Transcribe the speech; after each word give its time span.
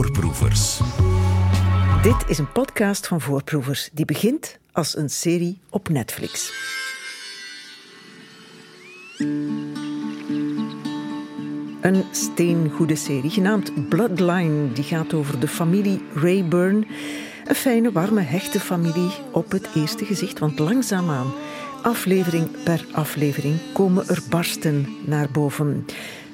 Voorproevers. 0.00 0.80
Dit 2.02 2.28
is 2.28 2.38
een 2.38 2.52
podcast 2.52 3.06
van 3.06 3.20
Voorproevers 3.20 3.90
die 3.92 4.04
begint 4.04 4.58
als 4.72 4.96
een 4.96 5.10
serie 5.10 5.60
op 5.70 5.88
Netflix. 5.88 6.52
Een 11.80 12.04
steengoede 12.10 12.94
serie 12.94 13.30
genaamd 13.30 13.88
Bloodline. 13.88 14.72
Die 14.72 14.84
gaat 14.84 15.14
over 15.14 15.40
de 15.40 15.48
familie 15.48 16.02
Rayburn. 16.14 16.86
Een 17.46 17.54
fijne, 17.54 17.92
warme, 17.92 18.20
hechte 18.20 18.60
familie 18.60 19.10
op 19.32 19.50
het 19.50 19.68
eerste 19.74 20.04
gezicht. 20.04 20.38
Want 20.38 20.58
langzaamaan, 20.58 21.32
aflevering 21.82 22.62
per 22.64 22.86
aflevering, 22.92 23.54
komen 23.72 24.08
er 24.08 24.22
barsten 24.30 24.86
naar 25.06 25.30
boven. 25.30 25.86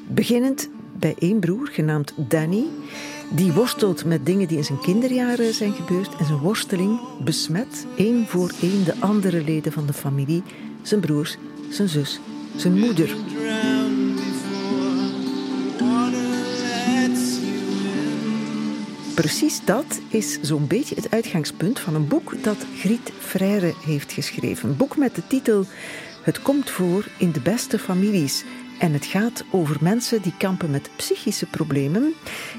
Beginnend 0.08 0.68
bij 0.98 1.14
één 1.18 1.40
broer 1.40 1.68
genaamd 1.72 2.12
Danny. 2.16 2.64
Die 3.30 3.52
worstelt 3.52 4.04
met 4.04 4.26
dingen 4.26 4.48
die 4.48 4.56
in 4.56 4.64
zijn 4.64 4.80
kinderjaren 4.80 5.54
zijn 5.54 5.72
gebeurd. 5.72 6.16
En 6.16 6.24
zijn 6.24 6.38
worsteling 6.38 7.00
besmet 7.24 7.86
één 7.96 8.26
voor 8.26 8.50
één 8.62 8.84
de 8.84 8.94
andere 9.00 9.44
leden 9.44 9.72
van 9.72 9.86
de 9.86 9.92
familie. 9.92 10.42
Zijn 10.82 11.00
broers, 11.00 11.36
zijn 11.70 11.88
zus, 11.88 12.20
zijn 12.56 12.78
moeder. 12.78 13.16
Precies 19.14 19.64
dat 19.64 20.00
is 20.08 20.38
zo'n 20.40 20.66
beetje 20.66 20.94
het 20.94 21.10
uitgangspunt 21.10 21.80
van 21.80 21.94
een 21.94 22.08
boek 22.08 22.42
dat 22.42 22.66
Griet 22.78 23.12
Freire 23.18 23.74
heeft 23.84 24.12
geschreven. 24.12 24.68
Een 24.68 24.76
boek 24.76 24.96
met 24.96 25.14
de 25.14 25.26
titel 25.26 25.64
Het 26.22 26.42
komt 26.42 26.70
voor 26.70 27.06
in 27.18 27.32
de 27.32 27.40
beste 27.40 27.78
families. 27.78 28.44
En 28.78 28.92
het 28.92 29.06
gaat 29.06 29.44
over 29.50 29.76
mensen 29.80 30.22
die 30.22 30.36
kampen 30.38 30.70
met 30.70 30.90
psychische 30.96 31.46
problemen 31.46 32.14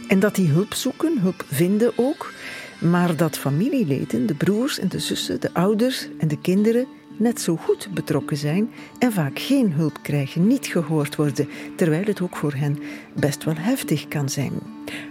en 0.07 0.19
dat 0.19 0.35
die 0.35 0.49
hulp 0.49 0.73
zoeken, 0.73 1.19
hulp 1.19 1.45
vinden 1.47 1.91
ook. 1.95 2.33
Maar 2.79 3.15
dat 3.15 3.37
familieleden, 3.37 4.25
de 4.25 4.35
broers 4.35 4.79
en 4.79 4.87
de 4.87 4.99
zussen, 4.99 5.41
de 5.41 5.53
ouders 5.53 6.07
en 6.17 6.27
de 6.27 6.41
kinderen 6.41 6.87
net 7.17 7.41
zo 7.41 7.55
goed 7.55 7.89
betrokken 7.93 8.37
zijn 8.37 8.69
en 8.99 9.11
vaak 9.11 9.39
geen 9.39 9.71
hulp 9.73 9.99
krijgen, 10.01 10.47
niet 10.47 10.67
gehoord 10.67 11.15
worden, 11.15 11.49
terwijl 11.75 12.05
het 12.05 12.21
ook 12.21 12.35
voor 12.35 12.53
hen 12.53 12.79
best 13.19 13.43
wel 13.43 13.55
heftig 13.57 14.07
kan 14.07 14.29
zijn. 14.29 14.53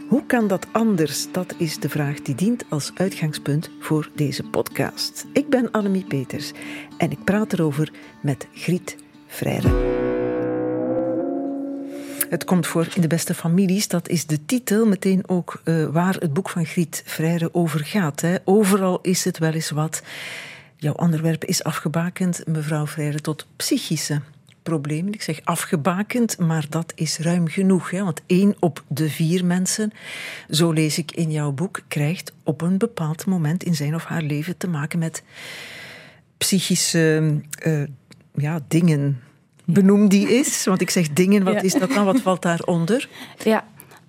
Hoe 0.08 0.26
kan 0.26 0.48
dat 0.48 0.66
anders? 0.72 1.26
Dat 1.32 1.54
is 1.56 1.78
de 1.78 1.88
vraag 1.88 2.20
die 2.22 2.34
dient 2.34 2.64
als 2.68 2.92
uitgangspunt 2.94 3.70
voor 3.80 4.10
deze 4.14 4.42
podcast. 4.42 5.26
Ik 5.32 5.48
ben 5.48 5.70
Annemie 5.70 6.04
Peters 6.04 6.52
en 6.98 7.10
ik 7.10 7.24
praat 7.24 7.52
erover 7.52 7.92
met 8.20 8.46
Griet 8.52 8.96
Freire. 9.26 10.05
Het 12.28 12.44
komt 12.44 12.66
voor 12.66 12.88
in 12.94 13.00
de 13.00 13.06
beste 13.06 13.34
families. 13.34 13.88
Dat 13.88 14.08
is 14.08 14.26
de 14.26 14.44
titel, 14.44 14.86
meteen 14.86 15.28
ook 15.28 15.60
uh, 15.64 15.86
waar 15.86 16.14
het 16.14 16.32
boek 16.32 16.50
van 16.50 16.66
Griet 16.66 17.02
Freire 17.06 17.54
over 17.54 17.84
gaat. 17.84 18.20
Hè. 18.20 18.36
Overal 18.44 18.98
is 19.00 19.24
het 19.24 19.38
wel 19.38 19.52
eens 19.52 19.70
wat. 19.70 20.02
Jouw 20.76 20.92
onderwerp 20.92 21.44
is 21.44 21.64
afgebakend, 21.64 22.42
mevrouw 22.46 22.86
Freire, 22.86 23.20
tot 23.20 23.46
psychische 23.56 24.20
problemen. 24.62 25.12
Ik 25.12 25.22
zeg 25.22 25.40
afgebakend, 25.44 26.38
maar 26.38 26.66
dat 26.68 26.92
is 26.94 27.18
ruim 27.18 27.48
genoeg. 27.48 27.90
Hè? 27.90 28.04
Want 28.04 28.20
één 28.26 28.56
op 28.60 28.84
de 28.88 29.10
vier 29.10 29.44
mensen, 29.44 29.92
zo 30.50 30.70
lees 30.70 30.98
ik 30.98 31.12
in 31.12 31.30
jouw 31.30 31.52
boek, 31.52 31.80
krijgt 31.88 32.32
op 32.42 32.60
een 32.60 32.78
bepaald 32.78 33.26
moment 33.26 33.64
in 33.64 33.74
zijn 33.74 33.94
of 33.94 34.04
haar 34.04 34.22
leven 34.22 34.56
te 34.56 34.68
maken 34.68 34.98
met 34.98 35.22
psychische 36.36 37.40
uh, 37.66 37.82
ja, 38.34 38.60
dingen. 38.68 39.20
Benoem 39.66 40.08
die 40.08 40.28
is, 40.38 40.64
want 40.64 40.80
ik 40.80 40.90
zeg 40.90 41.12
dingen, 41.12 41.44
wat 41.44 41.62
is 41.62 41.72
dat 41.72 41.90
dan? 41.90 42.04
Wat 42.04 42.20
valt 42.20 42.42
daaronder? 42.42 43.08
Ja, 43.44 43.64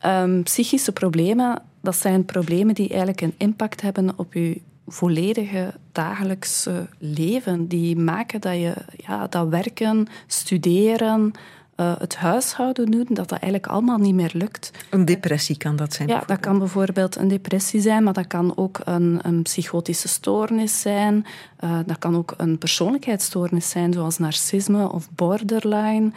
um, 0.06 0.44
psychische 0.44 0.92
problemen, 0.92 1.62
dat 1.82 1.96
zijn 1.96 2.26
problemen 2.26 2.76
die 2.76 2.90
eigenlijk 2.90 3.22
een 3.22 3.34
impact 3.38 3.82
hebben 3.82 4.14
op 4.16 4.34
je 4.34 4.62
volledige 4.88 5.74
dagelijkse 5.92 6.88
leven. 6.98 7.68
Die 7.68 7.98
maken 7.98 8.42
dat 8.42 8.54
je 8.54 8.74
ja, 8.98 9.28
dat 9.28 9.48
werken, 9.48 10.08
studeren, 10.28 11.32
uh, 11.78 11.94
het 12.00 12.16
huishouden 12.16 12.92
doen, 12.92 13.06
dat 13.10 13.30
dat 13.30 13.40
eigenlijk 13.40 13.68
allemaal 13.68 13.98
niet 13.98 14.14
meer 14.14 14.32
lukt. 14.34 14.72
Een 14.90 15.06
depressie 15.06 15.58
kan 15.58 15.76
dat 15.76 15.94
zijn? 15.94 16.08
Ja, 16.08 16.24
dat 16.26 16.40
kan 16.40 16.60
bijvoorbeeld 16.60 17.16
een 17.16 17.28
depressie 17.28 17.82
zijn, 17.82 18.04
maar 18.04 18.14
dat 18.14 18.28
kan 18.28 18.58
ook 18.58 18.80
een, 18.84 19.20
een 19.22 19.42
psychotische 19.42 20.08
stoornis 20.08 20.82
zijn. 20.82 21.26
Uh, 21.64 21.80
dat 21.86 21.98
kan 21.98 22.16
ook 22.16 22.34
een 22.38 22.58
persoonlijkheidsstoornis 22.58 23.70
zijn, 23.70 23.94
zoals 23.94 24.18
narcisme 24.18 24.92
of 24.92 25.10
borderline. 25.16 26.12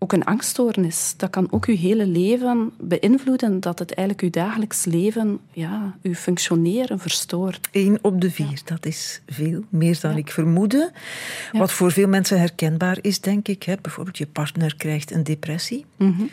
Ook 0.00 0.12
een 0.12 0.24
angststoornis. 0.24 1.14
Dat 1.16 1.30
kan 1.30 1.46
ook 1.50 1.64
uw 1.66 1.76
hele 1.76 2.06
leven 2.06 2.72
beïnvloeden, 2.80 3.60
dat 3.60 3.78
het 3.78 3.94
eigenlijk 3.94 4.26
uw 4.26 4.42
dagelijks 4.42 4.84
leven, 4.84 5.38
ja, 5.52 5.96
uw 6.02 6.14
functioneren 6.14 6.98
verstoort. 6.98 7.68
Eén 7.72 7.98
op 8.02 8.20
de 8.20 8.30
vier, 8.30 8.60
dat 8.64 8.86
is 8.86 9.20
veel, 9.26 9.64
meer 9.68 9.98
dan 10.00 10.16
ik 10.16 10.30
vermoedde. 10.30 10.92
Wat 11.52 11.72
voor 11.72 11.92
veel 11.92 12.08
mensen 12.08 12.38
herkenbaar 12.38 12.98
is, 13.00 13.20
denk 13.20 13.48
ik. 13.48 13.62
Hè. 13.62 13.74
Bijvoorbeeld 13.82 14.18
je 14.18 14.26
partner 14.26 14.76
krijgt 14.76 15.10
een 15.10 15.24
depressie. 15.24 15.84
Mm 15.96 16.30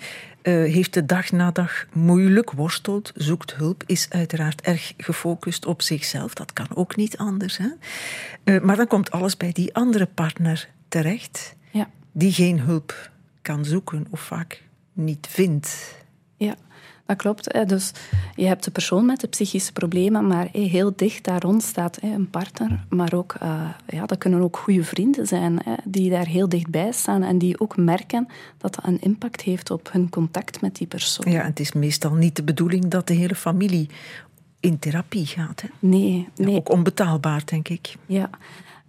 heeft 0.52 0.94
de 0.94 1.06
dag 1.06 1.32
na 1.32 1.52
dag 1.52 1.86
moeilijk, 1.94 2.52
worstelt, 2.52 3.12
zoekt 3.16 3.56
hulp, 3.56 3.84
is 3.86 4.08
uiteraard 4.10 4.62
erg 4.62 4.94
gefocust 4.98 5.66
op 5.66 5.82
zichzelf. 5.82 6.34
Dat 6.34 6.54
kan 6.54 6.68
ook 6.74 6.96
niet 6.96 7.18
anders. 7.18 7.58
Hè? 7.58 7.68
Uh, 8.44 8.62
maar 8.62 8.76
dan 8.76 8.88
komt 8.88 9.12
alles 9.12 9.38
bij 9.38 9.52
die 9.52 9.76
andere 9.76 10.06
partner 10.06 10.70
terecht, 10.88 11.56
ja. 11.72 11.90
die 12.12 12.32
geen 12.32 12.60
hulp 12.60 13.12
kan 13.46 13.66
zoeken 13.66 14.08
of 14.10 14.20
vaak 14.20 14.64
niet 14.94 15.28
vindt. 15.30 15.96
Ja, 16.38 16.56
dat 17.06 17.18
klopt. 17.18 17.68
Dus 17.68 17.92
je 18.36 18.46
hebt 18.46 18.64
de 18.64 18.72
persoon 18.72 19.06
met 19.06 19.20
de 19.20 19.28
psychische 19.28 19.72
problemen, 19.72 20.28
maar 20.28 20.48
heel 20.52 20.94
dicht 20.96 21.24
daar 21.24 21.42
rond 21.42 21.64
staat 21.64 21.98
een 22.02 22.30
partner. 22.30 22.86
Maar 22.90 23.14
ook, 23.14 23.36
eh, 23.40 23.70
ja, 23.88 24.06
dat 24.06 24.18
kunnen 24.18 24.42
ook 24.42 24.58
goede 24.58 24.84
vrienden 24.84 25.28
zijn 25.28 25.62
die 25.84 26.10
daar 26.10 26.28
heel 26.28 26.50
dichtbij 26.50 26.92
staan 26.92 27.24
en 27.24 27.38
die 27.38 27.60
ook 27.60 27.78
merken 27.78 28.28
dat 28.58 28.76
dat 28.76 28.86
een 28.86 29.02
impact 29.02 29.42
heeft 29.42 29.72
op 29.72 29.92
hun 29.92 30.10
contact 30.10 30.62
met 30.62 30.76
die 30.76 30.88
persoon. 30.88 31.32
Ja, 31.32 31.44
het 31.44 31.60
is 31.60 31.72
meestal 31.72 32.14
niet 32.14 32.36
de 32.36 32.44
bedoeling 32.44 32.88
dat 32.88 33.08
de 33.08 33.14
hele 33.14 33.36
familie 33.36 33.90
in 34.60 34.80
therapie 34.80 35.26
gaat. 35.26 35.62
Hè? 35.62 35.68
Nee, 35.80 36.28
nee. 36.36 36.56
ook 36.56 36.70
onbetaalbaar, 36.70 37.42
denk 37.46 37.68
ik. 37.68 37.96
Ja, 38.06 38.30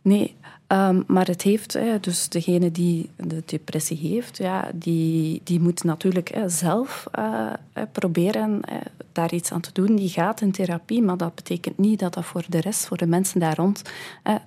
nee. 0.03 0.37
Um, 0.73 1.05
maar 1.07 1.27
het 1.27 1.43
heeft, 1.43 1.79
dus 2.01 2.29
degene 2.29 2.71
die 2.71 3.11
de 3.17 3.43
depressie 3.47 3.97
heeft, 3.97 4.37
ja, 4.37 4.71
die, 4.75 5.41
die 5.45 5.61
moet 5.61 5.85
natuurlijk 5.85 6.29
hè, 6.29 6.49
zelf 6.49 7.07
uh, 7.19 7.53
proberen 7.93 8.61
uh, 8.71 8.77
daar 9.13 9.35
iets 9.35 9.53
aan 9.53 9.61
te 9.61 9.73
doen. 9.73 9.97
Die 9.97 10.09
gaat 10.09 10.41
in 10.41 10.53
therapie, 10.53 11.03
maar 11.03 11.17
dat 11.17 11.35
betekent 11.35 11.79
niet 11.79 11.99
dat 11.99 12.15
dat 12.15 12.25
voor 12.25 12.45
de 12.49 12.61
rest, 12.61 12.87
voor 12.87 12.97
de 12.97 13.07
mensen 13.07 13.41
daar 13.41 13.57
rond, 13.57 13.83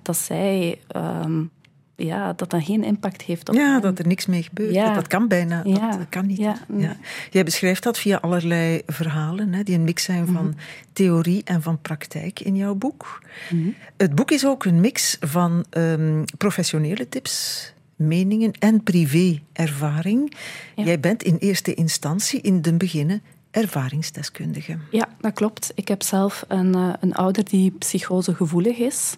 dat 0.02 0.16
zij 0.16 0.80
um, 0.96 1.50
ja, 2.04 2.32
dat 2.32 2.50
dat 2.50 2.64
geen 2.64 2.84
impact 2.84 3.22
heeft 3.22 3.48
op 3.48 3.54
Ja, 3.54 3.80
dat 3.80 3.98
er 3.98 4.06
niks 4.06 4.26
mee 4.26 4.42
gebeurt. 4.42 4.74
Ja. 4.74 4.94
Dat 4.94 5.06
kan 5.06 5.28
bijna. 5.28 5.60
Ja. 5.64 5.90
Dat 5.90 6.08
kan 6.08 6.26
niet. 6.26 6.38
Ja. 6.38 6.56
Jij 7.30 7.44
beschrijft 7.44 7.82
dat 7.82 7.98
via 7.98 8.16
allerlei 8.16 8.82
verhalen, 8.86 9.52
hè, 9.52 9.62
die 9.62 9.74
een 9.74 9.84
mix 9.84 10.02
zijn 10.04 10.26
van 10.26 10.46
mhm. 10.46 10.54
theorie 10.92 11.44
en 11.44 11.62
van 11.62 11.80
praktijk 11.80 12.40
in 12.40 12.56
jouw 12.56 12.74
boek. 12.74 13.22
Mhm. 13.50 13.68
Het 13.96 14.14
boek 14.14 14.30
is 14.30 14.46
ook 14.46 14.64
een 14.64 14.80
mix 14.80 15.16
van 15.20 15.64
um, 15.70 16.24
professionele 16.38 17.08
tips, 17.08 17.72
meningen 17.96 18.52
en 18.58 18.82
privé-ervaring. 18.82 20.36
Jij 20.74 21.00
bent 21.00 21.22
in 21.22 21.36
eerste 21.36 21.74
instantie 21.74 22.40
in 22.40 22.62
de 22.62 22.72
beginnen 22.72 23.22
ervaringsdeskundige. 23.50 24.78
Ja, 24.90 25.08
dat 25.20 25.32
klopt. 25.32 25.72
Ik 25.74 25.88
heb 25.88 26.02
zelf 26.02 26.44
een, 26.48 26.76
uh, 26.76 26.92
een 27.00 27.14
ouder 27.14 27.44
die 27.44 27.70
psychosegevoelig 27.70 28.76
is. 28.76 29.16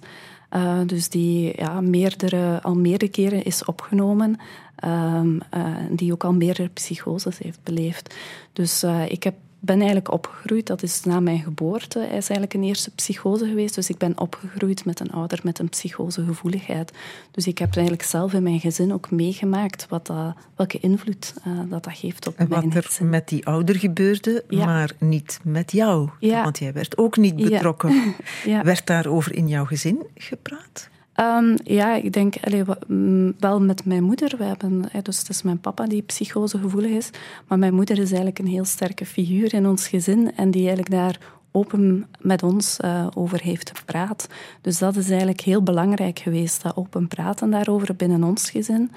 Uh, 0.54 0.80
dus 0.86 1.08
die 1.08 1.52
ja, 1.56 1.80
meerdere, 1.80 2.62
al 2.62 2.74
meerdere 2.74 3.10
keren 3.10 3.44
is 3.44 3.64
opgenomen. 3.64 4.36
Um, 4.84 5.40
uh, 5.54 5.76
die 5.90 6.12
ook 6.12 6.24
al 6.24 6.32
meerdere 6.32 6.68
psychoses 6.68 7.38
heeft 7.38 7.62
beleefd. 7.62 8.14
Dus 8.52 8.84
uh, 8.84 9.10
ik 9.10 9.22
heb 9.22 9.34
ben 9.64 9.76
eigenlijk 9.76 10.12
opgegroeid, 10.12 10.66
dat 10.66 10.82
is 10.82 11.04
na 11.04 11.20
mijn 11.20 11.38
geboorte. 11.38 11.98
Hij 11.98 12.06
is 12.08 12.28
eigenlijk 12.28 12.54
een 12.54 12.62
eerste 12.62 12.90
psychose 12.90 13.46
geweest. 13.46 13.74
Dus 13.74 13.88
ik 13.88 13.98
ben 13.98 14.20
opgegroeid 14.20 14.84
met 14.84 15.00
een 15.00 15.10
ouder 15.10 15.40
met 15.42 15.58
een 15.58 15.68
psychosegevoeligheid. 15.68 16.92
Dus 17.30 17.46
ik 17.46 17.58
heb 17.58 17.74
eigenlijk 17.74 18.06
zelf 18.06 18.32
in 18.32 18.42
mijn 18.42 18.60
gezin 18.60 18.92
ook 18.92 19.10
meegemaakt 19.10 19.86
wat 19.88 20.06
dat, 20.06 20.34
welke 20.56 20.78
invloed 20.80 21.34
uh, 21.46 21.60
dat, 21.70 21.84
dat 21.84 21.96
geeft 21.96 22.26
op 22.26 22.36
en 22.36 22.48
mijn 22.48 22.72
wat 22.72 22.96
er 22.98 23.06
met 23.06 23.28
die 23.28 23.46
ouder 23.46 23.76
gebeurde, 23.76 24.44
ja. 24.48 24.64
maar 24.64 24.92
niet 24.98 25.40
met 25.42 25.72
jou. 25.72 26.08
Ja. 26.18 26.42
Want 26.42 26.58
jij 26.58 26.72
werd 26.72 26.98
ook 26.98 27.16
niet 27.16 27.36
betrokken. 27.36 27.90
Ja. 28.44 28.62
Werd 28.62 28.86
daarover 28.86 29.34
in 29.34 29.48
jouw 29.48 29.64
gezin 29.64 30.06
gepraat? 30.14 30.88
Um, 31.16 31.56
ja, 31.64 31.94
ik 31.94 32.12
denk 32.12 32.34
allee, 32.44 32.62
mm, 32.86 33.34
wel 33.38 33.60
met 33.60 33.84
mijn 33.84 34.02
moeder. 34.02 34.36
We 34.38 34.44
hebben, 34.44 34.88
dus 35.02 35.18
het 35.18 35.28
is 35.28 35.42
mijn 35.42 35.60
papa 35.60 35.86
die 35.86 36.02
psychosegevoelig 36.02 36.90
is. 36.90 37.10
Maar 37.48 37.58
mijn 37.58 37.74
moeder 37.74 37.96
is 37.98 38.08
eigenlijk 38.08 38.38
een 38.38 38.46
heel 38.46 38.64
sterke 38.64 39.06
figuur 39.06 39.54
in 39.54 39.66
ons 39.66 39.88
gezin. 39.88 40.32
En 40.36 40.50
die 40.50 40.60
eigenlijk 40.60 40.90
daar 40.90 41.18
open 41.50 42.06
met 42.20 42.42
ons 42.42 42.78
uh, 42.84 43.06
over 43.14 43.40
heeft 43.40 43.78
gepraat. 43.78 44.28
Dus 44.60 44.78
dat 44.78 44.96
is 44.96 45.08
eigenlijk 45.08 45.40
heel 45.40 45.62
belangrijk 45.62 46.18
geweest, 46.18 46.62
dat 46.62 46.76
open 46.76 47.08
praten 47.08 47.50
daarover 47.50 47.96
binnen 47.96 48.24
ons 48.24 48.50
gezin. 48.50 48.90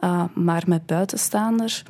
Uh, 0.00 0.24
maar 0.34 0.62
met 0.66 0.86
buitenstaanders 0.86 1.82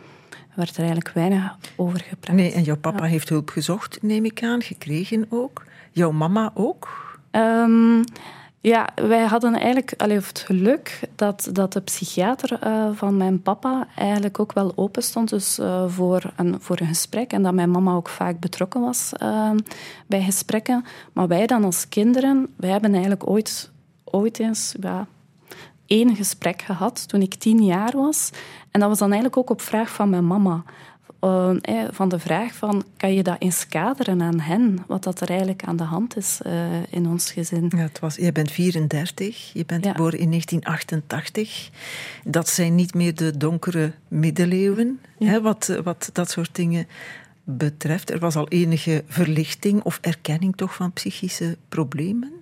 werd 0.55 0.71
er 0.71 0.85
eigenlijk 0.85 1.11
weinig 1.15 1.57
over 1.77 2.01
gepraat. 2.01 2.37
Nee, 2.37 2.53
en 2.53 2.63
jouw 2.63 2.77
papa 2.77 3.05
heeft 3.05 3.29
hulp 3.29 3.49
gezocht, 3.49 4.03
neem 4.03 4.25
ik 4.25 4.43
aan, 4.43 4.63
gekregen 4.63 5.27
ook. 5.29 5.65
Jouw 5.91 6.13
mama 6.13 6.51
ook? 6.55 6.89
Um, 7.31 8.05
ja, 8.67 8.89
wij 8.95 9.25
hadden 9.25 9.55
eigenlijk 9.55 9.95
allee, 9.97 10.17
het 10.17 10.39
geluk 10.39 11.01
dat, 11.15 11.49
dat 11.53 11.73
de 11.73 11.81
psychiater 11.81 12.59
uh, 12.65 12.89
van 12.93 13.17
mijn 13.17 13.43
papa 13.43 13.87
eigenlijk 13.97 14.41
ook 14.41 14.53
wel 14.53 14.73
open 14.75 15.03
stond 15.03 15.29
dus, 15.29 15.59
uh, 15.59 15.85
voor, 15.89 16.33
een, 16.37 16.57
voor 16.61 16.81
een 16.81 16.87
gesprek. 16.87 17.33
En 17.33 17.43
dat 17.43 17.55
mijn 17.55 17.71
mama 17.71 17.95
ook 17.95 18.09
vaak 18.09 18.41
betrokken 18.41 18.81
was 18.81 19.13
uh, 19.23 19.51
bij 20.07 20.23
gesprekken. 20.23 20.85
Maar 21.13 21.29
wij 21.29 21.47
dan 21.47 21.65
als 21.65 21.89
kinderen, 21.89 22.49
wij 22.57 22.71
hebben 22.71 22.93
eigenlijk 22.93 23.29
ooit, 23.29 23.71
ooit 24.05 24.39
eens 24.39 24.75
ja, 24.81 25.07
één 25.87 26.17
gesprek 26.17 26.63
gehad 26.63 27.09
toen 27.09 27.23
ik 27.23 27.35
tien 27.35 27.65
jaar 27.65 27.93
was. 27.97 28.31
En 28.71 28.81
dat 28.81 28.89
was 28.89 28.99
dan 28.99 29.13
eigenlijk 29.13 29.37
ook 29.37 29.51
op 29.51 29.61
vraag 29.61 29.89
van 29.89 30.11
mijn 30.11 30.27
mama. 30.27 30.63
Uh, 31.21 31.51
van 31.91 32.09
de 32.09 32.19
vraag 32.19 32.55
van, 32.55 32.85
kan 32.97 33.15
je 33.15 33.23
dat 33.23 33.37
eens 33.39 33.69
kaderen 33.69 34.23
aan 34.23 34.41
hen? 34.41 34.79
Wat 34.87 35.03
dat 35.05 35.21
er 35.21 35.29
eigenlijk 35.29 35.65
aan 35.65 35.77
de 35.77 35.83
hand 35.85 36.17
is 36.17 36.41
uh, 36.47 36.53
in 36.91 37.07
ons 37.07 37.31
gezin. 37.33 37.73
Ja, 37.77 37.83
het 37.83 37.99
was, 37.99 38.17
jij 38.17 38.33
bent 38.33 38.51
34, 38.51 39.53
je 39.53 39.65
bent 39.67 39.85
Ja. 39.85 39.91
geboren 39.93 40.19
in 40.19 40.29
1988. 40.31 41.71
Dat 42.25 42.49
zijn 42.49 42.75
niet 42.75 42.95
meer 42.95 43.15
de 43.15 43.37
donkere 43.37 43.93
middeleeuwen, 44.09 45.01
Ja. 45.19 45.27
hè, 45.27 45.41
wat, 45.41 45.69
eh, 45.69 45.79
wat 45.83 46.11
dat 46.13 46.31
soort 46.31 46.55
dingen 46.55 46.87
betreft. 47.45 48.11
Er 48.11 48.19
was 48.19 48.37
al 48.37 48.49
enige 48.49 49.05
verlichting 49.09 49.83
of 49.83 49.99
erkenning 50.01 50.57
toch 50.57 50.75
van 50.75 50.93
psychische 50.93 51.57
problemen. 51.69 52.33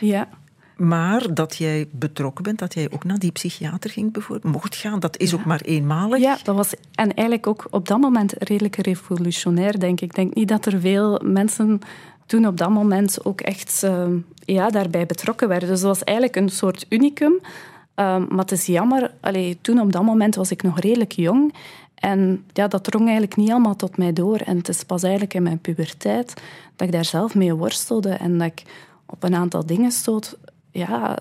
Ja, 0.00 0.28
Maar 0.76 1.34
dat 1.34 1.56
jij 1.56 1.88
betrokken 1.90 2.44
bent, 2.44 2.58
dat 2.58 2.74
jij 2.74 2.88
ook 2.90 3.04
naar 3.04 3.18
die 3.18 3.32
psychiater 3.32 3.90
ging 3.90 4.12
bijvoorbeeld, 4.12 4.52
mocht 4.52 4.76
gaan, 4.76 5.00
dat 5.00 5.18
is 5.18 5.30
Ja. 5.30 5.36
ook 5.36 5.44
maar 5.44 5.60
eenmalig. 5.60 6.20
ja, 6.20 6.38
dat 6.42 6.56
was 6.56 6.74
en 6.94 7.14
eigenlijk 7.14 7.46
ook 7.46 7.66
op 7.70 7.88
dat 7.88 8.00
moment 8.00 8.34
redelijk 8.38 8.76
revolutionair, 8.76 9.78
denk 9.78 10.00
ik. 10.00 10.08
Ik 10.08 10.14
denk 10.14 10.34
niet 10.34 10.48
dat 10.48 10.66
er 10.66 10.80
veel 10.80 11.20
mensen 11.24 11.80
toen 12.26 12.46
op 12.46 12.56
dat 12.56 12.70
moment 12.70 13.24
ook 13.24 13.40
echt 13.40 13.82
eh, 13.82 14.06
ja, 14.44 14.68
daarbij 14.70 15.06
betrokken 15.06 15.48
werden. 15.48 15.68
Dus 15.68 15.80
dat 15.80 15.88
was 15.88 16.04
eigenlijk 16.04 16.36
een 16.36 16.48
soort 16.48 16.86
unicum. 16.88 17.32
Um, 17.32 17.40
maar 18.28 18.38
het 18.38 18.52
is 18.52 18.66
jammer, 18.66 19.10
allee, 19.20 19.58
toen 19.60 19.80
op 19.80 19.92
dat 19.92 20.02
moment 20.02 20.34
was 20.34 20.50
ik 20.50 20.62
nog 20.62 20.80
redelijk 20.80 21.12
jong. 21.12 21.54
En 21.94 22.44
ja, 22.52 22.68
dat 22.68 22.84
drong 22.84 23.04
eigenlijk 23.04 23.36
niet 23.36 23.50
allemaal 23.50 23.76
tot 23.76 23.96
mij 23.96 24.12
door. 24.12 24.36
En 24.36 24.56
het 24.56 24.68
is 24.68 24.82
pas 24.84 25.02
eigenlijk 25.02 25.34
in 25.34 25.42
mijn 25.42 25.58
puberteit 25.58 26.34
dat 26.76 26.86
ik 26.86 26.92
daar 26.92 27.04
zelf 27.04 27.34
mee 27.34 27.54
worstelde. 27.54 28.10
En 28.10 28.38
dat 28.38 28.46
ik 28.46 28.62
op 29.06 29.22
een 29.22 29.34
aantal 29.34 29.66
dingen 29.66 29.90
stoot. 29.90 30.36
Ja, 30.76 31.18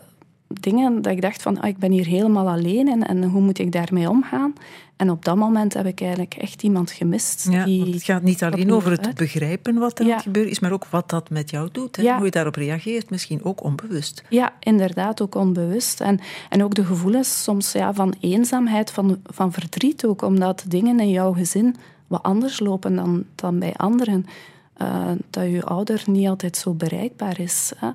dingen 0.47 1.01
dat 1.01 1.11
ik 1.11 1.21
dacht 1.21 1.41
van, 1.41 1.61
ah, 1.61 1.67
ik 1.69 1.77
ben 1.77 1.91
hier 1.91 2.05
helemaal 2.05 2.49
alleen 2.49 2.87
en, 2.87 3.07
en 3.07 3.23
hoe 3.23 3.41
moet 3.41 3.59
ik 3.59 3.71
daarmee 3.71 4.09
omgaan? 4.09 4.53
En 4.95 5.09
op 5.09 5.25
dat 5.25 5.35
moment 5.35 5.73
heb 5.73 5.85
ik 5.85 6.01
eigenlijk 6.01 6.33
echt 6.33 6.63
iemand 6.63 6.91
gemist. 6.91 7.47
Ja, 7.51 7.65
die 7.65 7.93
het 7.93 8.03
gaat 8.03 8.21
niet 8.21 8.43
alleen 8.43 8.71
over 8.73 8.91
het 8.91 9.05
uit- 9.05 9.15
begrijpen 9.15 9.75
wat 9.77 9.93
er 9.99 10.01
aan 10.03 10.07
Ja. 10.09 10.13
het 10.15 10.23
gebeuren 10.23 10.51
is, 10.51 10.59
maar 10.59 10.71
ook 10.71 10.85
wat 10.85 11.09
dat 11.09 11.29
met 11.29 11.49
jou 11.49 11.69
doet. 11.71 11.95
Hè? 11.95 12.01
Ja. 12.03 12.15
Hoe 12.15 12.25
je 12.25 12.31
daarop 12.31 12.55
reageert, 12.55 13.09
misschien 13.09 13.43
ook 13.43 13.63
onbewust. 13.63 14.23
Ja, 14.29 14.53
inderdaad, 14.59 15.21
ook 15.21 15.35
onbewust. 15.35 16.01
En, 16.01 16.19
en 16.49 16.63
ook 16.63 16.75
de 16.75 16.85
gevoelens 16.85 17.43
soms 17.43 17.71
ja, 17.71 17.93
van 17.93 18.13
eenzaamheid, 18.19 18.91
van, 18.91 19.19
van 19.23 19.51
verdriet 19.51 20.05
ook, 20.05 20.21
omdat 20.21 20.65
dingen 20.67 20.99
in 20.99 21.09
jouw 21.09 21.33
gezin 21.33 21.75
wat 22.07 22.23
anders 22.23 22.59
lopen 22.59 22.95
dan, 22.95 23.23
dan 23.35 23.59
bij 23.59 23.73
anderen. 23.73 24.25
Eh, 24.73 25.11
dat 25.29 25.43
je 25.51 25.63
ouder 25.63 26.03
niet 26.05 26.27
altijd 26.27 26.57
zo 26.57 26.73
bereikbaar 26.73 27.39
is. 27.39 27.71
Hè. 27.77 27.89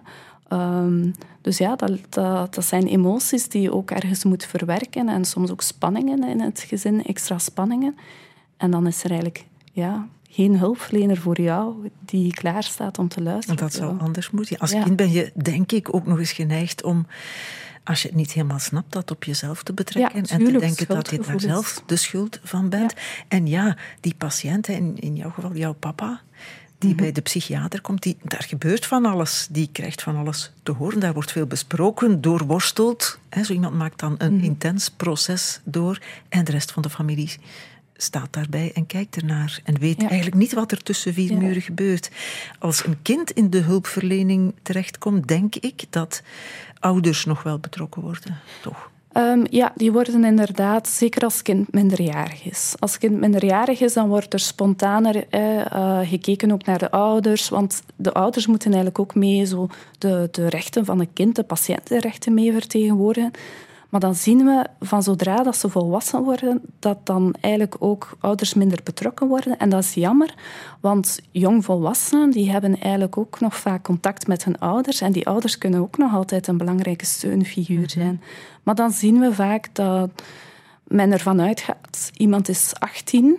Ehm, 0.50 1.10
dus 1.40 1.58
ja, 1.58 1.76
dat, 1.76 1.98
dat, 2.08 2.54
dat 2.54 2.64
zijn 2.64 2.86
emoties 2.86 3.48
die 3.48 3.62
je 3.62 3.72
ook 3.72 3.90
ergens 3.90 4.24
moet 4.24 4.44
verwerken 4.44 5.08
en 5.08 5.24
soms 5.24 5.50
ook 5.50 5.62
spanningen 5.62 6.24
in 6.24 6.40
het 6.40 6.64
gezin, 6.68 7.04
extra 7.04 7.38
spanningen. 7.38 7.96
En 8.56 8.70
dan 8.70 8.86
is 8.86 9.04
er 9.04 9.10
eigenlijk 9.10 9.44
ja, 9.72 10.08
geen 10.28 10.58
hulpverlener 10.58 11.16
voor 11.16 11.40
jou 11.40 11.90
die 12.04 12.32
klaar 12.32 12.62
staat 12.62 12.98
om 12.98 13.08
te 13.08 13.22
luisteren. 13.22 13.56
Dat 13.60 13.72
zou 13.72 13.98
Zo. 13.98 14.04
anders 14.04 14.30
moeten. 14.30 14.58
Als 14.58 14.70
Ja. 14.70 14.82
kind 14.82 14.96
ben 14.96 15.10
je, 15.10 15.32
denk 15.34 15.72
ik, 15.72 15.94
ook 15.94 16.06
nog 16.06 16.18
eens 16.18 16.32
geneigd 16.32 16.82
om, 16.82 17.06
als 17.84 18.02
je 18.02 18.08
het 18.08 18.16
niet 18.16 18.32
helemaal 18.32 18.58
snapt, 18.58 18.92
dat 18.92 19.10
op 19.10 19.24
jezelf 19.24 19.62
te 19.62 19.72
betrekken. 19.72 20.22
Ja, 20.22 20.28
en 20.28 20.44
te 20.44 20.58
denken 20.58 20.86
dat 20.86 21.10
je 21.10 21.20
daar 21.20 21.40
zelf 21.40 21.82
de 21.86 21.96
schuld 21.96 22.40
van 22.42 22.68
bent. 22.68 22.94
En 23.28 23.46
ja, 23.46 23.76
die 24.00 24.14
patiënt, 24.14 24.68
in, 24.68 24.96
in 24.98 25.16
jouw 25.16 25.30
geval 25.30 25.54
jouw 25.54 25.74
papa, 25.74 26.20
die 26.80 26.90
Mhm. 26.94 27.02
bij 27.02 27.12
de 27.12 27.20
psychiater 27.20 27.80
komt, 27.80 28.02
die, 28.02 28.16
daar 28.22 28.42
gebeurt 28.42 28.86
van 28.86 29.04
alles. 29.04 29.46
Die 29.50 29.68
krijgt 29.72 30.02
van 30.02 30.16
alles 30.16 30.52
te 30.62 30.72
horen. 30.72 31.00
Daar 31.00 31.12
wordt 31.12 31.32
veel 31.32 31.46
besproken, 31.46 32.20
doorworsteld. 32.20 33.18
Hè, 33.28 33.44
zo 33.44 33.52
iemand 33.52 33.74
maakt 33.74 33.98
dan 34.00 34.12
Mhm. 34.12 34.22
een 34.24 34.40
intens 34.40 34.88
proces 34.90 35.60
door. 35.64 35.98
En 36.28 36.44
de 36.44 36.50
rest 36.52 36.72
van 36.72 36.82
de 36.82 36.90
familie 36.90 37.30
staat 37.96 38.32
daarbij 38.32 38.70
en 38.74 38.86
kijkt 38.86 39.16
ernaar. 39.16 39.60
En 39.64 39.78
weet 39.78 40.00
Ja. 40.00 40.08
eigenlijk 40.08 40.36
niet 40.36 40.52
wat 40.52 40.72
er 40.72 40.82
tussen 40.82 41.14
vier 41.14 41.30
Ja. 41.32 41.38
muren 41.38 41.62
gebeurt. 41.62 42.10
Als 42.58 42.86
een 42.86 43.02
kind 43.02 43.30
in 43.30 43.50
de 43.50 43.58
hulpverlening 43.60 44.54
terechtkomt, 44.62 45.28
denk 45.28 45.54
ik 45.54 45.84
dat 45.90 46.22
ouders 46.78 47.24
nog 47.24 47.42
wel 47.42 47.58
betrokken 47.58 48.02
worden. 48.02 48.38
Toch? 48.62 48.89
Ehm, 49.12 49.44
ja, 49.50 49.72
die 49.74 49.92
worden 49.92 50.24
inderdaad, 50.24 50.88
zeker 50.88 51.22
als 51.22 51.42
kind 51.42 51.72
minderjarig 51.72 52.44
is. 52.44 52.74
Als 52.78 52.98
kind 52.98 53.20
minderjarig 53.20 53.80
is, 53.80 53.92
dan 53.92 54.08
wordt 54.08 54.32
er 54.32 54.40
spontaner 54.40 55.28
eh, 55.28 55.98
gekeken 56.02 56.52
ook 56.52 56.64
naar 56.64 56.78
de 56.78 56.90
ouders. 56.90 57.48
Want 57.48 57.82
de 57.96 58.12
ouders 58.12 58.46
moeten 58.46 58.66
eigenlijk 58.66 58.98
ook 58.98 59.14
mee 59.14 59.44
zo 59.44 59.68
de, 59.98 60.28
de 60.30 60.48
rechten 60.48 60.84
van 60.84 61.00
een 61.00 61.12
kind, 61.12 61.36
de 61.36 61.42
patiëntenrechten 61.42 62.34
mee 62.34 62.52
vertegenwoordigen. 62.52 63.30
Maar 63.90 64.00
dan 64.00 64.14
zien 64.14 64.44
we 64.44 64.66
van 64.80 65.02
zodra 65.02 65.42
dat 65.42 65.56
ze 65.56 65.68
volwassen 65.68 66.22
worden, 66.22 66.60
dat 66.78 67.06
dan 67.06 67.34
eigenlijk 67.40 67.76
ook 67.78 68.16
ouders 68.20 68.54
minder 68.54 68.80
betrokken 68.84 69.28
worden. 69.28 69.58
En 69.58 69.68
dat 69.68 69.82
is 69.82 69.94
jammer, 69.94 70.34
want 70.80 71.20
jongvolwassenen 71.30 72.30
die 72.30 72.50
hebben 72.50 72.78
eigenlijk 72.80 73.18
ook 73.18 73.40
nog 73.40 73.56
vaak 73.56 73.82
contact 73.82 74.26
met 74.26 74.44
hun 74.44 74.58
ouders. 74.58 75.00
En 75.00 75.12
die 75.12 75.26
ouders 75.26 75.58
kunnen 75.58 75.80
ook 75.80 75.98
nog 75.98 76.14
altijd 76.14 76.46
een 76.46 76.56
belangrijke 76.56 77.06
steunfiguur 77.06 77.90
zijn. 77.90 78.22
Maar 78.62 78.74
dan 78.74 78.90
zien 78.90 79.20
we 79.20 79.34
vaak 79.34 79.68
dat 79.72 80.10
men 80.86 81.12
ervan 81.12 81.40
uitgaat, 81.40 82.10
iemand 82.16 82.48
is 82.48 82.72
18 82.78 83.38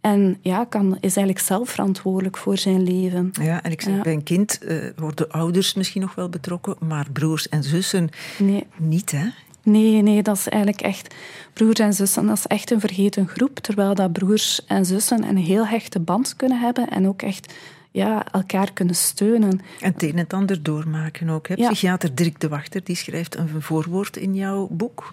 en 0.00 0.38
ja, 0.40 0.64
kan, 0.64 0.92
is 1.00 1.16
eigenlijk 1.16 1.38
zelf 1.38 1.68
verantwoordelijk 1.70 2.36
voor 2.36 2.56
zijn 2.58 2.82
leven. 2.82 3.30
Ja, 3.40 3.62
en 3.62 3.70
ik 3.70 3.80
zeg, 3.82 3.94
Ja. 3.96 4.02
bij 4.02 4.12
een 4.12 4.22
kind 4.22 4.58
eh, 4.58 4.76
worden 4.96 5.30
ouders 5.30 5.74
misschien 5.74 6.00
nog 6.00 6.14
wel 6.14 6.28
betrokken, 6.28 6.76
maar 6.80 7.06
broers 7.12 7.48
en 7.48 7.62
zussen 7.62 8.08
Nee, 8.38 8.66
niet, 8.76 9.10
hè? 9.10 9.26
Nee, 9.62 10.02
nee, 10.02 10.22
dat 10.22 10.36
is 10.36 10.48
eigenlijk 10.48 10.82
echt 10.82 11.14
broers 11.52 11.78
en 11.78 11.92
zussen. 11.92 12.26
Dat 12.26 12.36
is 12.36 12.46
echt 12.46 12.70
een 12.70 12.80
vergeten 12.80 13.28
groep. 13.28 13.58
Terwijl 13.58 13.94
dat 13.94 14.12
broers 14.12 14.64
en 14.66 14.86
zussen 14.86 15.28
een 15.28 15.36
heel 15.36 15.66
hechte 15.66 16.00
band 16.00 16.36
kunnen 16.36 16.60
hebben 16.60 16.88
en 16.88 17.08
ook 17.08 17.22
echt 17.22 17.52
ja, 17.90 18.32
elkaar 18.32 18.72
kunnen 18.72 18.94
steunen. 18.94 19.60
En 19.80 19.92
het 19.92 20.02
een 20.02 20.10
en 20.10 20.16
het 20.16 20.32
ander 20.32 20.62
doormaken 20.62 21.28
ook. 21.28 21.48
Hè? 21.48 21.54
Ja. 21.54 21.70
Psychiater 21.70 22.14
Dirk 22.14 22.40
de 22.40 22.48
Wachter 22.48 22.84
die 22.84 22.96
schrijft 22.96 23.36
een 23.36 23.62
voorwoord 23.62 24.16
in 24.16 24.34
jouw 24.34 24.68
boek. 24.70 25.10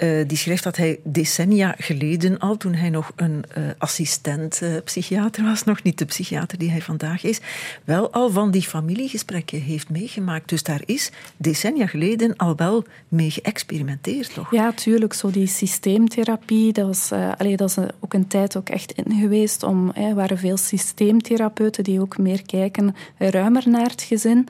Eh, 0.00 0.08
die 0.26 0.36
schrijft 0.36 0.64
dat 0.64 0.76
hij 0.76 0.98
decennia 1.02 1.74
geleden 1.78 2.38
al, 2.38 2.56
toen 2.56 2.74
hij 2.74 2.90
nog 2.90 3.12
een 3.16 3.44
eh, 3.54 3.62
assistent-psychiater 3.78 5.44
was, 5.44 5.64
nog 5.64 5.82
niet 5.82 5.98
de 5.98 6.04
psychiater 6.04 6.58
die 6.58 6.70
hij 6.70 6.82
vandaag 6.82 7.24
is, 7.24 7.40
wel 7.84 8.12
al 8.12 8.30
van 8.30 8.50
die 8.50 8.62
familiegesprekken 8.62 9.60
heeft 9.60 9.88
meegemaakt. 9.88 10.48
Dus 10.48 10.62
daar 10.62 10.82
is 10.84 11.10
decennia 11.36 11.86
geleden 11.86 12.36
al 12.36 12.56
wel 12.56 12.84
mee 13.08 13.30
geëxperimenteerd, 13.30 14.34
toch? 14.34 14.50
Ja, 14.50 14.72
tuurlijk. 14.72 15.12
Zo 15.12 15.30
die 15.30 15.46
systeemtherapie, 15.46 16.72
dat, 16.72 16.86
was, 16.86 17.10
eh, 17.10 17.56
dat 17.56 17.68
is 17.68 17.76
eh, 17.76 17.84
ook 18.00 18.14
een 18.14 18.26
tijd 18.26 18.56
ook 18.56 18.68
echt 18.68 18.92
in 18.92 19.20
geweest. 19.20 19.62
Om, 19.62 19.90
eh, 19.90 20.04
er 20.04 20.14
waren 20.14 20.38
veel 20.38 20.56
systeemtherapeuten 20.56 21.84
die 21.84 22.00
ook 22.00 22.18
meer 22.18 22.42
kijken, 22.42 22.94
ruimer 23.18 23.62
naar 23.68 23.90
het 23.90 24.02
gezin. 24.02 24.48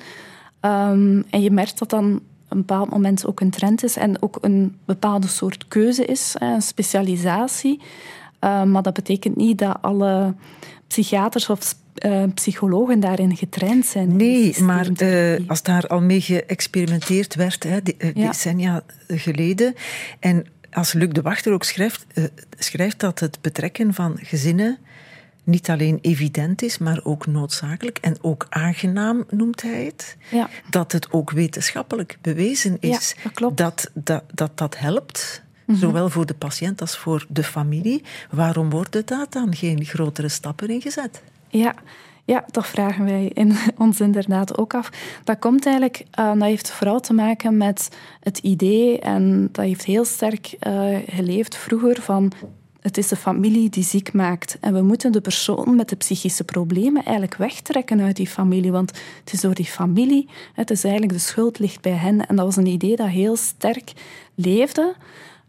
Ehm, 0.61 1.23
en 1.31 1.43
je 1.43 1.51
merkt 1.51 1.79
dat 1.79 1.91
dan 1.91 2.21
een 2.51 2.59
bepaald 2.59 2.91
moment 2.91 3.27
ook 3.27 3.41
een 3.41 3.51
trend 3.51 3.85
is 3.85 3.97
en 3.97 4.23
ook 4.23 4.39
een 4.41 4.77
bepaalde 4.85 5.27
soort 5.29 5.69
keuze 5.69 6.05
is, 6.05 6.35
een 6.39 6.63
specialisatie. 6.63 7.81
Ehm, 8.39 8.71
maar 8.71 8.83
dat 8.83 8.95
betekent 8.95 9.37
niet 9.37 9.59
dat 9.59 9.77
alle 9.81 10.35
psychiaters 10.87 11.49
of 11.51 11.75
eh, 11.95 12.23
psychologen 12.35 13.01
daarin 13.01 13.37
getraind 13.37 13.87
zijn. 13.87 14.17
Nee, 14.17 14.63
maar 14.63 14.89
eh, 14.97 15.49
als 15.49 15.63
daar 15.63 15.87
al 15.87 16.01
mee 16.01 16.21
geëxperimenteerd 16.21 17.35
werd, 17.35 17.63
hè, 17.63 17.83
de- 17.83 17.95
eh, 17.99 18.15
Ja. 18.15 18.27
decennia 18.27 18.83
geleden. 19.09 19.75
En 20.21 20.47
als 20.73 20.93
Luc 20.93 21.09
de 21.09 21.23
Wachter 21.23 21.53
ook 21.53 21.65
schrijft, 21.65 22.07
eh, 22.15 22.25
schrijft 22.59 23.01
dat 23.01 23.19
het 23.21 23.39
betrekken 23.41 23.95
van 23.95 24.19
gezinnen 24.23 24.79
niet 25.45 25.71
alleen 25.71 25.99
evident 26.01 26.63
is, 26.63 26.79
maar 26.79 27.01
ook 27.03 27.27
noodzakelijk 27.27 27.99
en 27.99 28.17
ook 28.21 28.47
aangenaam, 28.49 29.25
noemt 29.31 29.63
hij 29.63 29.85
het. 29.85 30.17
Ja. 30.31 30.49
Dat 30.71 30.93
het 30.93 31.13
ook 31.13 31.31
wetenschappelijk 31.31 32.19
bewezen 32.21 32.77
is 32.81 33.15
Ja, 33.17 33.23
dat 33.23 33.33
klopt. 33.33 33.59
Mhm. 33.59 33.69
dat, 33.69 33.91
dat, 33.95 34.23
dat 34.35 34.59
dat 34.59 34.79
helpt. 34.79 35.43
Zowel 35.67 36.09
voor 36.09 36.27
de 36.27 36.35
patiënt 36.35 36.81
als 36.81 36.99
voor 36.99 37.27
de 37.29 37.43
familie. 37.43 38.03
Waarom 38.31 38.71
worden 38.71 39.07
daar 39.07 39.27
dan 39.29 39.57
geen 39.57 39.85
grotere 39.85 40.29
stappen 40.29 40.69
in 40.69 40.81
gezet? 40.81 41.23
Ja, 41.49 41.75
ja, 42.25 42.45
dat 42.51 42.67
vragen 42.67 43.05
wij 43.05 43.31
in, 43.35 43.57
ons 43.79 44.01
inderdaad 44.01 44.59
ook 44.59 44.75
af. 44.75 44.91
Dat 45.25 45.39
komt 45.39 45.67
eigenlijk, 45.67 46.05
eh, 46.11 46.33
dat 46.33 46.43
heeft 46.43 46.71
vooral 46.71 47.01
te 47.01 47.13
maken 47.13 47.57
met 47.57 47.89
het 48.21 48.39
idee, 48.39 49.01
en 49.01 49.49
dat 49.53 49.65
heeft 49.65 49.85
heel 49.85 50.05
sterk 50.05 50.57
eh, 50.59 50.97
geleefd 51.07 51.57
vroeger, 51.57 52.03
van 52.03 52.33
het 52.81 52.99
is 52.99 53.09
de 53.09 53.17
familie 53.17 53.71
die 53.71 53.85
ziek 53.85 54.13
maakt. 54.13 54.59
En 54.61 54.75
we 54.75 54.83
moeten 54.83 55.13
de 55.13 55.21
persoon 55.21 55.77
met 55.77 55.89
de 55.89 55.97
psychische 55.97 56.45
problemen 56.45 57.05
eigenlijk 57.05 57.37
wegtrekken 57.37 58.01
uit 58.01 58.17
die 58.17 58.27
familie. 58.27 58.73
Want 58.73 58.91
het 59.25 59.33
is 59.33 59.41
door 59.41 59.55
die 59.55 59.65
familie, 59.65 60.29
het 60.55 60.71
is 60.71 60.85
eigenlijk 60.85 61.13
de 61.13 61.19
schuld 61.19 61.59
ligt 61.59 61.81
bij 61.81 61.93
hen. 61.93 62.27
En 62.27 62.37
dat 62.37 62.45
was 62.45 62.57
een 62.57 62.67
idee 62.67 62.97
dat 62.97 63.09
heel 63.09 63.37
sterk 63.37 63.93
leefde, 64.35 64.95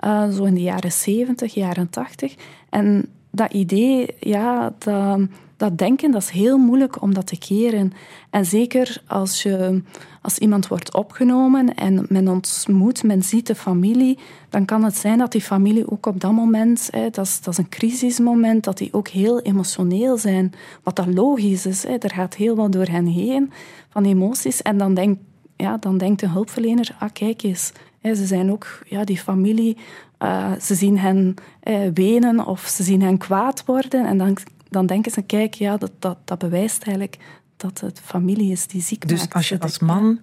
uh, 0.05 0.29
zo 0.29 0.43
in 0.43 0.53
de 0.53 0.61
jaren 0.61 0.91
70, 0.91 1.53
jaren 1.53 1.89
80. 1.89 2.35
En 2.69 3.05
dat 3.31 3.53
idee, 3.53 4.15
ja, 4.19 4.73
dat, 4.77 5.19
dat 5.57 5.77
denken, 5.77 6.11
dat 6.11 6.21
is 6.21 6.29
heel 6.29 6.57
moeilijk 6.57 7.01
om 7.01 7.13
dat 7.13 7.27
te 7.27 7.37
keren. 7.37 7.93
En 8.29 8.45
zeker 8.45 9.01
als, 9.07 9.43
je, 9.43 9.81
als 10.21 10.37
iemand 10.37 10.67
wordt 10.67 10.93
opgenomen 10.93 11.75
en 11.75 12.05
men 12.09 12.27
ontmoet, 12.27 13.03
men 13.03 13.23
ziet 13.23 13.47
de 13.47 13.55
familie, 13.55 14.17
dan 14.49 14.65
kan 14.65 14.83
het 14.83 14.97
zijn 14.97 15.17
dat 15.17 15.31
die 15.31 15.41
familie 15.41 15.91
ook 15.91 16.05
op 16.05 16.19
dat 16.19 16.31
moment, 16.31 16.87
hè, 16.91 17.09
dat, 17.09 17.25
is, 17.25 17.41
dat 17.41 17.53
is 17.53 17.59
een 17.59 17.69
crisismoment, 17.69 18.63
dat 18.63 18.77
die 18.77 18.93
ook 18.93 19.07
heel 19.07 19.41
emotioneel 19.41 20.17
zijn. 20.17 20.53
Wat 20.83 20.95
dat 20.95 21.13
logisch 21.13 21.65
is, 21.65 21.83
hè. 21.83 21.97
er 21.97 22.11
gaat 22.11 22.35
heel 22.35 22.55
wat 22.55 22.71
door 22.71 22.85
hen 22.85 23.05
heen 23.05 23.51
van 23.89 24.05
emoties. 24.05 24.61
En 24.61 24.77
dan, 24.77 24.93
denk, 24.93 25.19
ja, 25.55 25.77
dan 25.77 25.97
denkt 25.97 26.19
de 26.19 26.29
hulpverlener, 26.29 26.95
ah 26.99 27.09
kijk 27.13 27.43
eens, 27.43 27.71
hè, 28.01 28.15
ze 28.15 28.25
zijn 28.25 28.51
ook, 28.51 28.83
ja, 28.85 29.03
die 29.03 29.17
familie, 29.17 29.77
uh, 30.19 30.51
ze 30.61 30.75
zien 30.75 30.97
hen 30.97 31.35
uh, 31.63 31.77
wenen 31.93 32.45
of 32.45 32.61
ze 32.61 32.83
zien 32.83 33.01
hen 33.01 33.17
kwaad 33.17 33.65
worden. 33.65 34.05
En 34.05 34.17
dan 34.17 34.37
dan 34.71 34.85
denken 34.85 35.11
ze, 35.11 35.21
kijk, 35.21 35.53
ja, 35.53 35.77
dat, 35.77 35.91
dat, 35.99 36.17
dat 36.25 36.39
bewijst 36.39 36.83
eigenlijk 36.83 37.17
dat 37.61 37.79
het 37.79 38.01
familie 38.03 38.51
is 38.51 38.67
die 38.67 38.81
ziek 38.81 39.07
dus 39.07 39.19
maakt. 39.19 39.23
Dus 39.23 39.35
als 39.35 39.49
je 39.49 39.59
als 39.59 39.79
man 39.79 40.19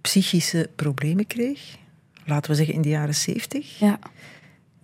psychische 0.00 0.70
problemen 0.76 1.26
kreeg, 1.26 1.76
laten 2.24 2.50
we 2.50 2.56
zeggen 2.56 2.74
in 2.74 2.82
de 2.82 2.88
jaren 2.88 3.14
zeventig, 3.14 3.78
ja 3.78 3.98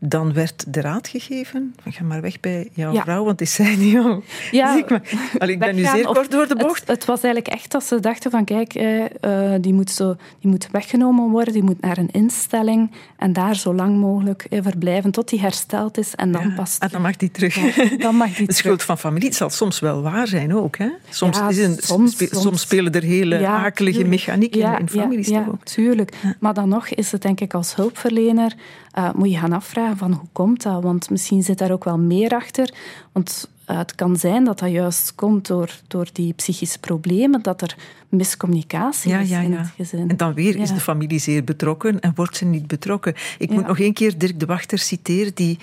dan 0.08 0.32
werd 0.32 0.64
de 0.68 0.80
raad 0.80 1.08
gegeven, 1.08 1.74
ga 1.84 2.04
maar 2.04 2.20
weg 2.20 2.40
bij 2.40 2.68
jouw 2.72 2.94
vrouw, 2.94 3.24
want 3.24 3.38
die 3.38 3.46
zei 3.46 3.76
niet, 3.76 4.24
ja, 4.50 4.74
maar, 5.38 5.48
ik 5.48 5.58
ben 5.58 5.74
nu 5.74 5.84
zeer 5.84 6.04
kort 6.04 6.30
door 6.30 6.48
de 6.48 6.56
bocht. 6.56 6.80
Het, 6.80 6.88
het, 6.88 7.04
was 7.04 7.22
eigenlijk 7.22 7.54
echt 7.54 7.70
dat 7.70 7.84
ze 7.84 8.00
dachten 8.00 8.30
van, 8.30 8.44
kijk, 8.44 8.74
eh, 8.74 9.00
uh, 9.00 9.54
die, 9.60 9.74
moet 9.74 9.90
zo, 9.90 10.16
die 10.40 10.50
moet 10.50 10.68
weggenomen 10.70 11.30
worden, 11.30 11.52
die 11.52 11.62
moet 11.62 11.80
naar 11.80 11.98
een 11.98 12.10
instelling 12.10 12.90
en 13.16 13.32
daar 13.32 13.56
zo 13.56 13.74
lang 13.74 13.96
mogelijk 13.96 14.46
eh, 14.50 14.58
verblijven 14.62 15.10
tot 15.10 15.28
die 15.28 15.40
hersteld 15.40 15.98
is 15.98 16.14
en 16.14 16.32
dan 16.32 16.48
ja, 16.48 16.54
pas... 16.54 16.78
En 16.78 16.88
dan 16.88 17.02
mag 17.02 17.16
die 17.16 17.30
terug. 17.30 17.54
dan 17.98 18.14
mag 18.14 18.34
die 18.34 18.46
de 18.52 18.52
schuld 18.52 18.82
van 18.82 18.98
familie, 18.98 19.28
het 19.28 19.36
zal 19.36 19.50
soms 19.50 19.80
wel 19.80 20.02
waar 20.02 20.26
zijn 20.26 20.54
ook, 20.54 20.78
hè? 20.78 20.88
Soms, 21.10 21.40
is 21.48 21.58
een, 21.58 21.76
soms, 21.78 22.16
soms, 22.30 22.60
spelen 22.60 22.92
er 22.92 23.02
hele 23.02 23.46
akelige 23.46 24.04
mechanieken 24.04 24.78
in 24.78 24.88
families 24.88 25.28
ja, 25.28 25.44
toch 25.44 25.52
ook. 25.52 25.64
tuurlijk. 25.64 26.16
Maar 26.38 26.54
dan 26.54 26.68
nog 26.68 26.88
is 26.88 27.12
het 27.12 27.22
denk 27.22 27.40
ik 27.40 27.54
als 27.54 27.74
hulpverlener 27.74 28.54
uh, 28.98 29.12
moet 29.14 29.30
je 29.30 29.38
gaan 29.38 29.52
afvragen 29.52 29.96
van 29.96 30.12
hoe 30.12 30.28
komt 30.32 30.62
dat? 30.62 30.82
Want 30.82 31.10
misschien 31.10 31.42
zit 31.42 31.58
daar 31.58 31.70
ook 31.70 31.84
wel 31.84 31.98
meer 31.98 32.30
achter. 32.30 32.74
Want 33.12 33.50
uh, 33.70 33.78
het 33.78 33.94
kan 33.94 34.16
zijn 34.16 34.44
dat 34.44 34.58
dat 34.58 34.70
juist 34.70 35.14
komt 35.14 35.46
door, 35.46 35.80
door 35.86 36.08
die 36.12 36.32
psychische 36.32 36.78
problemen, 36.78 37.42
dat 37.42 37.62
er 37.62 37.76
miscommunicatie 38.08 39.10
ja, 39.10 39.18
is 39.18 39.28
ja, 39.28 39.40
in 39.40 39.50
ja. 39.50 39.58
het 39.58 39.70
gezin. 39.76 40.08
En 40.08 40.16
dan 40.16 40.34
weer 40.34 40.56
is 40.56 40.68
de 40.68 40.80
familie 40.80 41.18
zeer 41.18 41.44
betrokken 41.44 42.00
en 42.00 42.12
wordt 42.14 42.36
ze 42.36 42.44
niet 42.44 42.66
betrokken. 42.66 43.14
Ik 43.38 43.50
moet 43.50 43.66
nog 43.66 43.78
één 43.78 43.92
keer 43.92 44.18
Dirk 44.18 44.40
de 44.40 44.46
Wachter 44.46 44.78
citeren, 44.78 45.34
die 45.34 45.58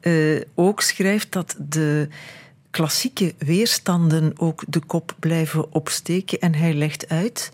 uh, 0.00 0.40
ook 0.54 0.80
schrijft 0.80 1.32
dat 1.32 1.56
de 1.58 2.08
klassieke 2.70 3.34
weerstanden 3.38 4.32
ook 4.36 4.64
de 4.68 4.80
kop 4.80 5.14
blijven 5.18 5.72
opsteken. 5.72 6.40
En 6.40 6.54
hij 6.54 6.74
legt 6.74 7.08
uit 7.08 7.52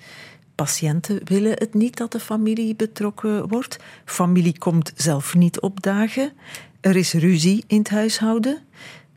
Patiënten 0.62 1.21
willen 1.25 1.52
het 1.52 1.75
niet 1.75 1.97
dat 1.97 2.12
de 2.12 2.21
familie 2.21 2.75
betrokken 2.75 3.49
wordt. 3.49 3.78
Familie 4.04 4.59
komt 4.59 4.92
zelf 4.97 5.35
niet 5.35 5.61
opdagen. 5.61 6.33
Er 6.81 6.97
is 6.97 7.12
ruzie 7.12 7.64
in 7.66 7.78
het 7.78 7.90
huishouden. 7.90 8.59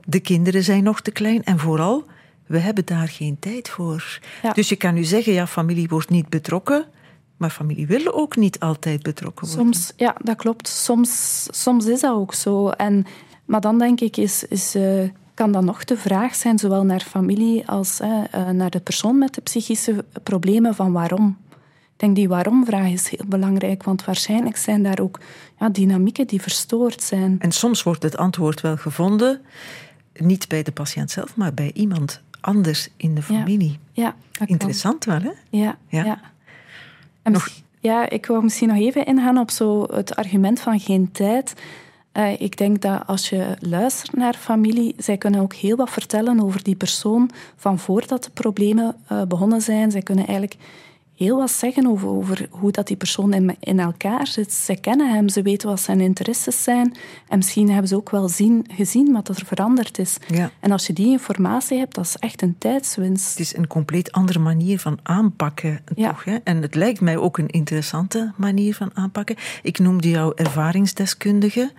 De 0.05 0.19
kinderen 0.19 0.63
zijn 0.63 0.83
nog 0.83 1.01
te 1.01 1.11
klein. 1.11 1.43
En 1.43 1.59
vooral, 1.59 2.05
we 2.45 2.59
hebben 2.59 2.85
daar 2.85 3.07
geen 3.07 3.39
tijd 3.39 3.69
voor. 3.69 4.19
Dus 4.53 4.69
je 4.69 4.75
kan 4.75 4.93
nu 4.93 5.03
zeggen, 5.03 5.33
ja, 5.33 5.47
familie 5.47 5.87
wordt 5.87 6.09
niet 6.09 6.29
betrokken. 6.29 6.85
Maar 7.37 7.49
familie 7.49 7.87
wil 7.87 8.13
ook 8.13 8.35
niet 8.35 8.59
altijd 8.59 9.03
betrokken 9.03 9.47
worden. 9.47 9.73
Soms, 9.73 9.93
ja, 9.95 10.15
dat 10.23 10.35
klopt. 10.35 10.67
Soms, 10.67 11.47
soms 11.51 11.85
is 11.85 11.99
dat 11.99 12.15
ook 12.15 12.33
zo. 12.33 12.69
En, 12.69 13.05
maar 13.45 13.61
dan 13.61 13.79
denk 13.79 14.01
ik, 14.01 14.17
is, 14.17 14.43
is 14.43 14.75
uh, 14.75 15.09
kan 15.35 15.51
dan 15.51 15.65
nog 15.65 15.83
de 15.83 15.97
vraag 15.97 16.35
zijn, 16.35 16.59
zowel 16.59 16.83
naar 16.83 16.99
familie 16.99 17.67
als 17.67 17.99
uh, 18.01 18.49
naar 18.49 18.69
de 18.69 18.79
persoon 18.79 19.17
met 19.17 19.33
de 19.33 19.41
psychische 19.41 20.05
problemen, 20.23 20.75
van 20.75 20.91
waarom. 20.91 21.37
Ik 21.95 22.01
denk 22.01 22.15
die 22.15 22.27
waarom-vraag 22.27 22.89
is 22.89 23.09
heel 23.09 23.25
belangrijk, 23.27 23.83
want 23.83 24.05
waarschijnlijk 24.05 24.57
zijn 24.57 24.83
daar 24.83 24.99
ook 24.99 25.19
ja, 25.59 25.69
dynamieken 25.69 26.27
die 26.27 26.41
verstoord 26.41 27.03
zijn. 27.03 27.35
En 27.39 27.51
soms 27.51 27.83
wordt 27.83 28.03
het 28.03 28.17
antwoord 28.17 28.61
wel 28.61 28.77
gevonden, 28.77 29.41
niet 30.13 30.47
bij 30.47 30.63
de 30.63 30.71
patiënt 30.71 31.11
zelf, 31.11 31.35
maar 31.35 31.53
bij 31.53 31.71
iemand 31.73 32.21
anders 32.41 32.89
in 32.97 33.15
de 33.15 33.21
familie. 33.21 33.79
Ja, 33.91 34.15
ja 34.31 34.45
Interessant 34.45 35.05
wel, 35.05 35.19
hè? 35.21 35.31
Ja, 35.49 35.77
ja. 35.87 36.19
En 37.21 37.31
nog... 37.31 37.49
ja, 37.79 38.09
ik 38.09 38.25
wil 38.25 38.41
misschien 38.41 38.67
nog 38.67 38.77
even 38.77 39.05
ingaan 39.05 39.37
op 39.37 39.51
zo 39.51 39.87
het 39.93 40.15
argument 40.15 40.59
van 40.59 40.79
geen 40.79 41.11
tijd. 41.11 41.53
Uh, 42.17 42.41
ik 42.41 42.57
denk 42.57 42.81
dat 42.81 43.01
als 43.07 43.29
je 43.29 43.55
luistert 43.59 44.13
naar 44.13 44.33
familie, 44.33 44.95
zij 44.97 45.17
kunnen 45.17 45.39
ook 45.39 45.53
heel 45.53 45.75
wat 45.75 45.89
vertellen 45.89 46.41
over 46.41 46.63
die 46.63 46.75
persoon 46.75 47.29
van 47.55 47.79
voordat 47.79 48.23
de 48.23 48.29
problemen 48.33 48.95
uh, 49.11 49.21
begonnen 49.23 49.61
zijn. 49.61 49.91
Zij 49.91 50.01
kunnen 50.01 50.27
eigenlijk 50.27 50.57
heel 51.15 51.37
wat 51.37 51.51
zeggen 51.51 51.87
over, 51.87 52.07
over 52.07 52.47
hoe 52.49 52.71
dat 52.71 52.87
die 52.87 52.97
persoon 52.97 53.33
in, 53.33 53.55
in 53.59 53.79
elkaar 53.79 54.27
zit. 54.27 54.53
Ze 54.53 54.75
kennen 54.75 55.13
hem, 55.13 55.29
ze 55.29 55.41
weten 55.41 55.69
wat 55.69 55.79
zijn 55.79 55.99
interesses 55.99 56.63
zijn. 56.63 56.95
En 57.27 57.37
misschien 57.37 57.69
hebben 57.69 57.87
ze 57.87 57.95
ook 57.95 58.09
wel 58.09 58.29
zien, 58.29 58.65
gezien 58.71 59.11
wat 59.11 59.27
er 59.27 59.45
veranderd 59.45 59.99
is. 59.99 60.17
Ja. 60.27 60.51
En 60.59 60.71
als 60.71 60.87
je 60.87 60.93
die 60.93 61.07
informatie 61.07 61.77
hebt, 61.77 61.95
dat 61.95 62.05
is 62.05 62.15
echt 62.15 62.41
een 62.41 62.55
tijdswinst. 62.57 63.29
Het 63.29 63.39
is 63.39 63.55
een 63.55 63.67
compleet 63.67 64.11
andere 64.11 64.39
manier 64.39 64.79
van 64.79 64.99
aanpakken. 65.03 65.81
Ja. 65.95 66.09
Toch, 66.09 66.23
hè? 66.23 66.35
En 66.43 66.61
het 66.61 66.75
lijkt 66.75 67.01
mij 67.01 67.17
ook 67.17 67.37
een 67.37 67.49
interessante 67.49 68.33
manier 68.35 68.75
van 68.75 68.89
aanpakken. 68.93 69.35
Ik 69.61 69.79
noemde 69.79 70.09
jou 70.09 70.33
ervaringsdeskundige. 70.35 71.71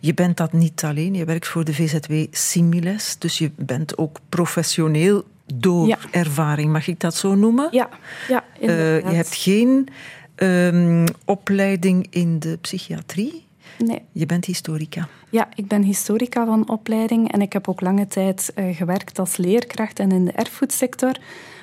Je 0.00 0.14
bent 0.14 0.36
dat 0.36 0.52
niet 0.52 0.84
alleen. 0.84 1.14
Je 1.14 1.24
werkt 1.24 1.48
voor 1.48 1.64
de 1.64 1.74
VZW 1.74 2.12
Similes. 2.30 3.16
Dus 3.18 3.38
je 3.38 3.50
bent 3.56 3.98
ook 3.98 4.18
professioneel 4.28 5.24
door 5.54 5.98
ervaring, 6.10 6.72
mag 6.72 6.86
ik 6.86 7.00
dat 7.00 7.14
zo 7.14 7.34
noemen? 7.34 7.68
Ja, 7.70 7.88
ja 8.28 8.44
uh, 8.60 9.00
Je 9.00 9.14
hebt 9.16 9.34
geen 9.34 9.88
um, 10.36 11.04
opleiding 11.24 12.06
in 12.10 12.38
de 12.38 12.58
psychiatrie. 12.60 13.44
Nee. 13.78 14.02
Je 14.12 14.26
bent 14.26 14.44
historica. 14.44 15.08
Ja, 15.30 15.48
ik 15.54 15.66
ben 15.66 15.82
historica 15.82 16.46
van 16.46 16.68
opleiding 16.68 17.32
en 17.32 17.40
ik 17.40 17.52
heb 17.52 17.68
ook 17.68 17.80
lange 17.80 18.06
tijd 18.06 18.52
uh, 18.56 18.76
gewerkt 18.76 19.18
als 19.18 19.36
leerkracht 19.36 19.98
en 19.98 20.12
in 20.12 20.24
de 20.24 20.32
erfgoedsector. 20.32 21.16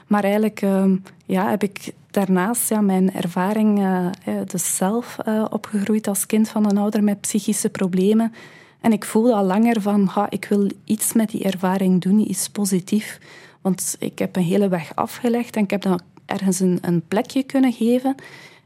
Maar 0.08 0.24
eigenlijk 0.24 0.62
uh, 0.62 0.86
ja, 1.26 1.50
heb 1.50 1.64
ik 1.64 1.92
daarnaast 2.12 2.70
ja, 2.70 2.82
mijn 2.82 3.14
ervaring 3.14 3.80
uh, 3.80 4.08
dus 4.46 4.76
zelf 4.76 5.18
opgegroeid 5.50 6.08
als 6.08 6.26
kind 6.26 6.50
van 6.50 6.70
een 6.70 6.78
ouder 6.78 7.04
met 7.04 7.22
psychische 7.22 7.70
problemen. 7.70 8.34
En 8.82 8.92
ik 8.92 9.06
voelde 9.06 9.34
al 9.34 9.46
langer 9.46 9.82
van, 9.82 10.06
ha, 10.06 10.28
ik 10.30 10.46
wil 10.50 10.70
iets 10.84 11.14
met 11.14 11.30
die 11.30 11.44
ervaring 11.44 12.02
doen, 12.02 12.30
iets 12.30 12.50
positiefs. 12.50 13.18
Want 13.62 13.96
ik 14.00 14.20
heb 14.20 14.36
een 14.36 14.44
hele 14.44 14.68
weg 14.68 14.96
afgelegd 14.96 15.56
en 15.56 15.64
ik 15.64 15.70
heb 15.70 15.82
dan 15.82 16.02
ergens 16.26 16.60
een, 16.60 16.78
een 16.82 17.02
plekje 17.08 17.44
kunnen 17.44 17.74
geven. 17.74 18.16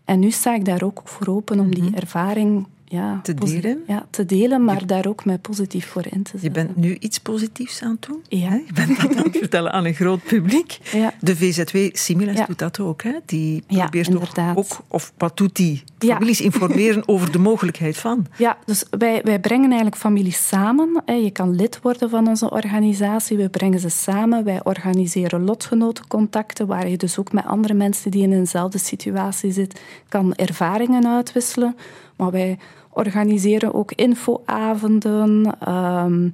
En 0.06 0.20
nu 0.20 0.32
sta 0.32 0.54
ik 0.56 0.66
daar 0.66 0.84
ook 0.84 1.02
voor 1.04 1.28
open 1.28 1.60
om 1.60 1.76
die 1.76 1.84
mhm. 1.84 1.96
ervaring 1.96 2.68
ja, 2.86 3.20
te 3.24 3.34
delen. 3.34 3.84
Ja, 3.88 4.06
te 4.10 4.26
delen, 4.26 4.64
maar 4.64 4.88
daar 4.88 5.08
ook 5.08 5.26
mij 5.26 5.38
positief 5.38 5.88
voor 5.88 6.06
in 6.10 6.24
te 6.24 6.38
zetten. 6.38 6.42
Je 6.42 6.52
bent 6.52 6.76
nu 6.76 6.98
iets 7.00 7.20
positiefs 7.20 7.82
aan 7.82 7.92
het 7.92 8.02
doen. 8.02 8.24
Ja. 8.28 8.54
Je 8.54 8.74
bent 8.74 9.02
dat 9.02 9.18
aan 9.18 9.24
het 9.24 9.38
vertellen 9.38 9.72
aan 9.72 9.86
een 9.86 9.94
groot 9.94 10.24
publiek. 10.24 10.80
Ja. 10.92 11.14
De 11.20 11.36
VZW 11.36 11.78
Similas 11.92 12.48
doet 12.48 12.60
dat 12.60 12.80
ook. 12.80 13.04
Hè? 13.04 13.14
Die 13.26 13.64
probeert 13.68 14.16
ook, 14.56 14.66
of 14.88 15.14
wat 15.18 15.38
doet 15.38 15.56
die? 15.56 15.84
Families 15.98 16.42
informeren 16.42 17.08
over 17.14 17.32
de 17.32 17.40
mogelijkheid 17.40 17.98
van. 17.98 18.26
Ja, 18.38 18.58
dus 18.66 18.86
wij, 18.90 19.22
wij 19.24 19.40
brengen 19.40 19.68
eigenlijk 19.68 19.98
families 19.98 20.48
samen. 20.48 21.04
Je 21.06 21.32
kan 21.32 21.56
lid 21.56 21.80
worden 21.82 22.10
van 22.10 22.28
onze 22.28 22.50
organisatie. 22.50 23.38
We 23.38 23.50
brengen 23.50 23.80
ze 23.80 23.90
samen. 23.90 24.44
Wij 24.44 24.60
organiseren 24.64 25.44
lotgenotencontacten, 25.44 26.68
waar 26.68 26.90
je 26.90 26.98
dus 26.98 27.20
ook 27.20 27.32
met 27.32 27.46
andere 27.46 27.74
mensen 27.74 28.12
die 28.12 28.24
in 28.24 28.34
eenzelfde 28.34 28.78
situatie 28.78 29.52
zitten, 29.52 29.80
kan 30.10 30.36
ervaringen 30.36 31.08
uitwisselen. 31.08 31.76
Maar 32.24 32.32
wij 32.32 32.58
organiseren 32.90 33.74
ook 33.74 33.92
infoavonden, 33.92 35.56
um, 35.74 36.32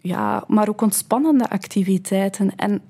ja, 0.00 0.44
maar 0.46 0.68
ook 0.68 0.80
ontspannende 0.80 1.50
activiteiten. 1.50 2.56
En 2.56 2.80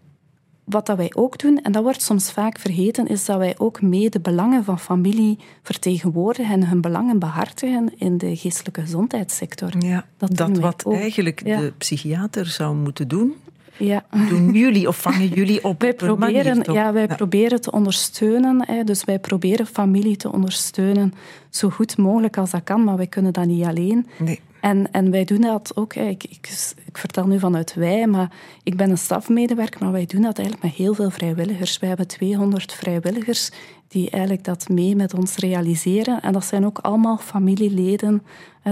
wat 0.64 0.86
dat 0.86 0.96
wij 0.96 1.10
ook 1.14 1.38
doen, 1.38 1.62
en 1.62 1.72
dat 1.72 1.82
wordt 1.82 2.02
soms 2.02 2.32
vaak 2.32 2.58
vergeten, 2.58 3.06
is 3.06 3.24
dat 3.24 3.38
wij 3.38 3.54
ook 3.58 3.82
mee 3.82 4.10
de 4.10 4.20
belangen 4.20 4.64
van 4.64 4.78
familie 4.78 5.38
vertegenwoordigen 5.62 6.54
en 6.54 6.68
hun 6.68 6.80
belangen 6.80 7.18
behartigen 7.18 7.92
in 7.96 8.18
de 8.18 8.36
geestelijke 8.36 8.80
gezondheidssector. 8.80 9.72
Ja, 9.78 10.06
dat, 10.16 10.36
dat 10.36 10.58
wat 10.58 10.86
eigenlijk 10.86 11.44
de 11.44 11.72
psychiater 11.78 12.46
zou 12.46 12.76
moeten 12.76 13.08
doen, 13.08 13.34
ja. 13.78 14.04
Doen 14.28 14.52
jullie 14.52 14.88
of 14.88 15.00
vangen 15.00 15.28
jullie 15.28 15.64
op? 15.64 15.80
Wij 15.84 15.94
proberen, 15.94 16.72
ja, 16.72 16.92
wij 16.92 17.06
proberen 17.06 17.60
te 17.60 17.72
ondersteunen. 17.72 18.64
Hè. 18.66 18.84
Dus 18.84 19.04
wij 19.04 19.18
proberen 19.18 19.66
familie 19.66 20.16
te 20.16 20.32
ondersteunen 20.32 21.12
zo 21.50 21.70
goed 21.70 21.96
mogelijk 21.96 22.36
als 22.36 22.50
dat 22.50 22.64
kan, 22.64 22.84
maar 22.84 22.96
wij 22.96 23.06
kunnen 23.06 23.32
dat 23.32 23.46
niet 23.46 23.64
alleen. 23.64 24.06
Nee. 24.18 24.40
En, 24.64 24.90
en 24.92 25.10
wij 25.10 25.24
doen 25.24 25.40
dat 25.40 25.72
ook. 25.74 25.94
Ik, 25.94 26.24
ik, 26.24 26.48
ik, 26.86 26.98
vertel 26.98 27.26
nu 27.26 27.38
vanuit 27.38 27.74
wij, 27.74 28.06
maar 28.06 28.30
ik 28.62 28.76
ben 28.76 28.90
een 28.90 28.98
stafmedewerker, 28.98 29.82
maar 29.82 29.92
wij 29.92 30.06
doen 30.06 30.22
dat 30.22 30.38
eigenlijk 30.38 30.66
met 30.66 30.76
heel 30.76 30.94
veel 30.94 31.10
vrijwilligers. 31.10 31.78
Wij 31.78 31.88
hebben 31.88 32.06
200 32.06 32.72
vrijwilligers 32.72 33.50
die 33.88 34.10
eigenlijk 34.10 34.44
dat 34.44 34.68
mee 34.68 34.96
met 34.96 35.14
ons 35.14 35.36
realiseren. 35.36 36.22
En 36.22 36.32
dat 36.32 36.44
zijn 36.44 36.66
ook 36.66 36.78
allemaal 36.78 37.16
familieleden. 37.16 38.22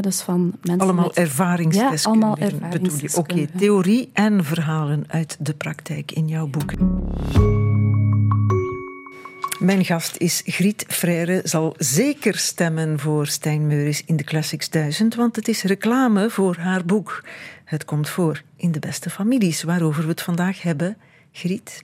Dus 0.00 0.20
van 0.20 0.52
mensen 0.62 0.86
allemaal 0.86 1.06
met... 1.06 1.16
ervaringsdeskundigen. 1.16 2.18
Ja, 2.18 2.26
allemaal 2.26 2.36
ervaringsdeskundigen. 2.38 3.42
Oké, 3.42 3.58
theorie 3.58 4.10
en 4.12 4.44
verhalen 4.44 5.04
uit 5.08 5.36
de 5.40 5.54
praktijk 5.54 6.12
in 6.12 6.28
jouw 6.28 6.46
boek. 6.46 6.72
Mijn 9.62 9.84
gast 9.84 10.16
is 10.16 10.42
Griet 10.44 10.84
Frère, 10.88 11.40
zal 11.44 11.74
zeker 11.78 12.36
stemmen 12.36 12.98
voor 12.98 13.26
Stijn 13.26 13.66
Meuris 13.66 14.02
in 14.04 14.16
de 14.16 14.24
Classics 14.24 14.70
1000, 14.70 15.14
want 15.14 15.36
het 15.36 15.48
is 15.48 15.62
reclame 15.62 16.30
voor 16.30 16.56
haar 16.56 16.84
boek. 16.84 17.24
Het 17.64 17.84
komt 17.84 18.08
voor 18.08 18.42
in 18.56 18.72
de 18.72 18.78
beste 18.78 19.10
families, 19.10 19.62
waarover 19.62 20.02
we 20.02 20.08
het 20.08 20.22
vandaag 20.22 20.62
hebben. 20.62 20.96
Griet, 21.32 21.82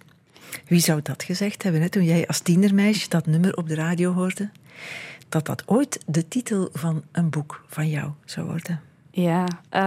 wie 0.67 0.81
zou 0.81 1.01
dat 1.03 1.23
gezegd 1.23 1.63
hebben 1.63 1.81
hè, 1.81 1.89
toen 1.89 2.05
jij 2.05 2.27
als 2.27 2.41
tienermeisje 2.41 3.09
dat 3.09 3.27
nummer 3.27 3.57
op 3.57 3.69
de 3.69 3.75
radio 3.75 4.13
hoorde? 4.13 4.51
Dat 5.29 5.47
dat 5.47 5.63
ooit 5.67 6.01
de 6.07 6.29
titel 6.29 6.69
van 6.73 7.03
een 7.13 7.31
boek 7.31 7.65
van 7.67 7.89
jou 7.89 8.11
zou 8.25 8.47
worden. 8.47 8.81
Ja, 9.11 9.45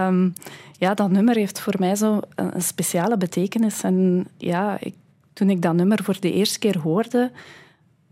um, 0.07 0.33
ja 0.77 0.93
dat 0.93 1.11
nummer 1.11 1.35
heeft 1.35 1.59
voor 1.59 1.75
mij 1.79 1.95
zo 1.95 2.19
een, 2.35 2.61
speciale 2.61 3.17
betekenis. 3.17 3.83
En 3.83 4.27
ja, 4.37 4.77
ik, 4.79 4.93
toen 5.33 5.49
ik 5.49 5.61
dat 5.61 5.73
nummer 5.73 6.03
voor 6.03 6.17
de 6.19 6.33
eerste 6.33 6.59
keer 6.59 6.77
hoorde, 6.77 7.31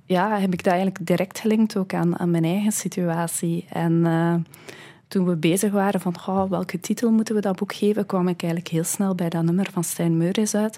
ja, 0.06 0.40
heb 0.40 0.54
ik 0.54 0.64
dat 0.64 0.74
eigenlijk 0.74 1.06
direct 1.08 1.40
gelinkt 1.40 1.78
ook 1.78 1.94
aan, 1.94 2.20
aan 2.20 2.32
mijn 2.32 2.44
eigen 2.44 2.72
situatie. 2.72 3.66
En 3.70 3.94
uh, 3.94 4.36
toen 5.08 5.26
we 5.26 5.36
bezig 5.36 5.72
waren 5.72 6.02
van 6.02 6.16
oh, 6.28 6.50
welke 6.50 6.80
titel 6.80 7.12
moeten 7.12 7.36
we 7.36 7.42
dat 7.42 7.56
boek 7.56 7.74
geven, 7.74 8.06
kwam 8.06 8.28
ik 8.28 8.42
eigenlijk 8.42 8.72
heel 8.72 8.84
snel 8.84 9.16
bij 9.16 9.30
dat 9.30 9.44
nummer 9.44 9.70
van 9.72 9.84
Stijn 9.84 10.18
Meuris 10.18 10.56
uit. 10.56 10.78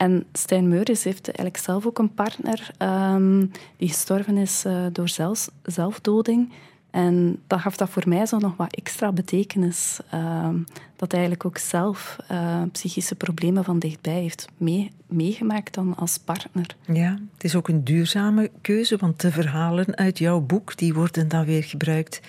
En 0.00 0.24
Stijn 0.32 0.68
Meuris 0.68 1.04
heeft 1.04 1.26
eigenlijk 1.26 1.56
zelf 1.56 1.86
ook 1.86 1.98
een 1.98 2.14
partner 2.14 2.70
um, 2.78 3.50
die 3.76 3.88
gestorven 3.88 4.36
is 4.36 4.64
uh, 4.66 4.86
door 4.92 5.08
zelfs, 5.08 5.48
zelfdoding. 5.62 6.52
En 6.90 7.42
dat 7.46 7.60
gaf 7.60 7.76
dat 7.76 7.90
voor 7.90 8.08
mij 8.08 8.26
zo 8.26 8.38
nog 8.38 8.56
wat 8.56 8.74
extra 8.74 9.12
betekenis. 9.12 10.00
Uh, 10.14 10.48
dat 10.96 11.12
hij 11.12 11.20
eigenlijk 11.20 11.44
ook 11.44 11.58
zelf 11.58 12.16
uh, 12.30 12.62
psychische 12.72 13.14
problemen 13.14 13.64
van 13.64 13.78
dichtbij 13.78 14.20
heeft 14.20 14.48
mee, 14.56 14.90
meegemaakt 15.06 15.74
dan 15.74 15.96
als 15.96 16.18
partner. 16.18 16.76
Ja, 16.86 17.18
het 17.34 17.44
is 17.44 17.54
ook 17.54 17.68
een 17.68 17.84
duurzame 17.84 18.50
keuze, 18.60 18.96
want 18.96 19.20
de 19.20 19.30
verhalen 19.30 19.96
uit 19.96 20.18
jouw 20.18 20.40
boek 20.40 20.76
die 20.76 20.94
worden 20.94 21.28
dan 21.28 21.44
weer 21.44 21.64
gebruikt 21.64 22.20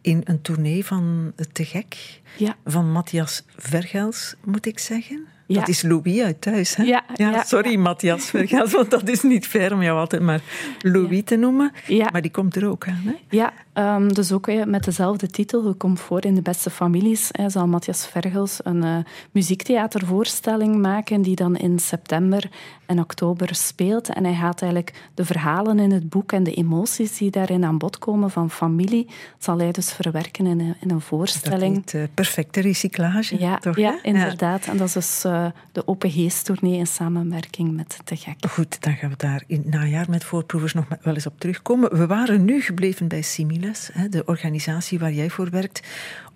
in 0.00 0.20
een 0.24 0.40
tournee 0.40 0.84
van 0.84 1.32
Te 1.52 1.64
Gek 1.64 2.20
ja. 2.38 2.56
van 2.64 2.92
Matthias 2.92 3.44
Vergels, 3.56 4.34
moet 4.44 4.66
ik 4.66 4.78
zeggen. 4.78 5.26
Ja. 5.52 5.58
Dat 5.58 5.68
is 5.68 5.82
Louis 5.82 6.20
uit 6.20 6.40
thuis, 6.40 6.76
hè? 6.76 6.82
Ja, 6.82 7.04
ja 7.14 7.42
sorry, 7.44 7.76
Matthias 7.76 8.24
Vergels, 8.24 8.72
want 8.72 8.90
dat 8.90 9.08
is 9.08 9.22
niet 9.22 9.46
fair 9.46 9.72
om 9.72 9.82
jou 9.82 9.98
altijd 9.98 10.22
maar 10.22 10.40
Louis 10.80 11.22
te 11.24 11.36
noemen. 11.36 11.72
Maar 12.12 12.22
die 12.22 12.30
komt 12.30 12.56
er 12.56 12.68
ook 12.68 12.86
aan, 12.86 13.02
hè? 13.04 13.14
Ja, 13.28 13.52
um, 13.96 14.12
dus 14.12 14.32
ook 14.32 14.64
met 14.64 14.84
dezelfde 14.84 15.26
titel, 15.26 15.68
Je 15.68 15.74
komt 15.74 16.00
voor 16.00 16.24
in 16.24 16.34
de 16.34 16.42
beste 16.42 16.70
families, 16.70 17.28
hè, 17.32 17.50
zal 17.50 17.66
Matthias 17.66 18.06
Vergels 18.06 18.60
een 18.62 18.84
uh, 18.84 18.96
muziektheatervoorstelling 19.30 20.76
maken 20.76 21.22
die 21.22 21.36
dan 21.36 21.56
in 21.56 21.78
september 21.78 22.50
en 22.92 23.00
oktober 23.00 23.54
speelt. 23.54 24.08
En 24.08 24.24
hij 24.24 24.34
gaat 24.34 24.62
eigenlijk 24.62 25.08
de 25.14 25.24
verhalen 25.24 25.78
in 25.78 25.90
het 25.90 26.08
boek 26.08 26.32
en 26.32 26.42
de 26.42 26.54
emoties 26.54 27.16
die 27.16 27.30
daarin 27.30 27.64
aan 27.64 27.78
bod 27.78 27.98
komen 27.98 28.30
van 28.30 28.50
familie, 28.50 29.08
zal 29.38 29.58
hij 29.58 29.72
dus 29.72 29.92
verwerken 29.92 30.46
in 30.46 30.60
een, 30.60 30.76
in 30.80 30.90
een 30.90 31.00
voorstelling. 31.00 31.74
Dat 31.74 31.92
heet, 31.92 32.02
uh, 32.02 32.08
perfecte 32.14 32.60
recyclage, 32.60 33.40
ja, 33.40 33.58
toch? 33.58 33.76
Ja, 33.76 33.98
inderdaad. 34.02 34.66
En 34.66 34.76
dat 34.76 34.86
is 34.86 34.92
dus 34.92 35.24
uh, 35.26 35.46
de 35.72 35.88
Open 35.88 36.10
Geest-tournee 36.10 36.78
in 36.78 36.86
samenwerking 36.86 37.76
met 37.76 37.98
Te 38.04 38.16
Gek. 38.16 38.36
Goed, 38.48 38.82
dan 38.82 38.94
gaan 38.94 39.10
we 39.10 39.16
daar 39.16 39.44
in 39.46 39.56
het 39.56 39.70
najaar 39.70 40.10
met 40.10 40.24
voorproevers 40.24 40.72
nog 40.72 40.84
wel 41.02 41.14
eens 41.14 41.26
op 41.26 41.40
terugkomen. 41.40 41.96
We 41.96 42.06
waren 42.06 42.44
nu 42.44 42.60
gebleven 42.60 43.08
bij 43.08 43.22
Similes, 43.22 43.90
de 44.10 44.24
organisatie 44.24 44.98
waar 44.98 45.12
jij 45.12 45.30
voor 45.30 45.50
werkt 45.50 45.80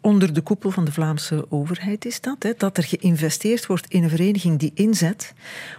onder 0.01 0.33
de 0.33 0.41
koepel 0.41 0.71
van 0.71 0.85
de 0.85 0.93
Vlaamse 0.93 1.47
overheid 1.49 2.05
is 2.05 2.21
dat. 2.21 2.43
Hè, 2.43 2.53
dat 2.57 2.77
er 2.77 2.85
geïnvesteerd 2.85 3.67
wordt 3.67 3.87
in 3.87 4.03
een 4.03 4.11
vereniging 4.11 4.59
die 4.59 4.73
inzet 4.75 5.35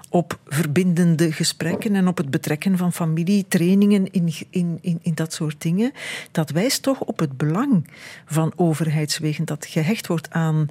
op 0.10 0.40
verbindende 0.46 1.32
gesprekken 1.32 1.96
en 1.96 2.08
op 2.08 2.18
het 2.18 2.30
betrekken 2.30 2.78
van 2.78 2.94
familie, 2.94 3.46
trainingen 3.48 4.12
in, 4.12 4.34
in, 4.50 4.78
in, 4.82 5.00
in 5.02 5.14
dat 5.14 5.34
soort 5.34 5.62
dingen. 5.62 5.92
Dat 6.32 6.50
wijst 6.50 6.82
toch 6.82 7.00
op 7.00 7.20
het 7.20 7.38
belang 7.38 7.88
van 8.26 8.54
overheidswegen 8.56 9.46
dat 9.46 9.66
gehecht 9.66 10.08
wordt 10.08 10.32
aan, 10.32 10.68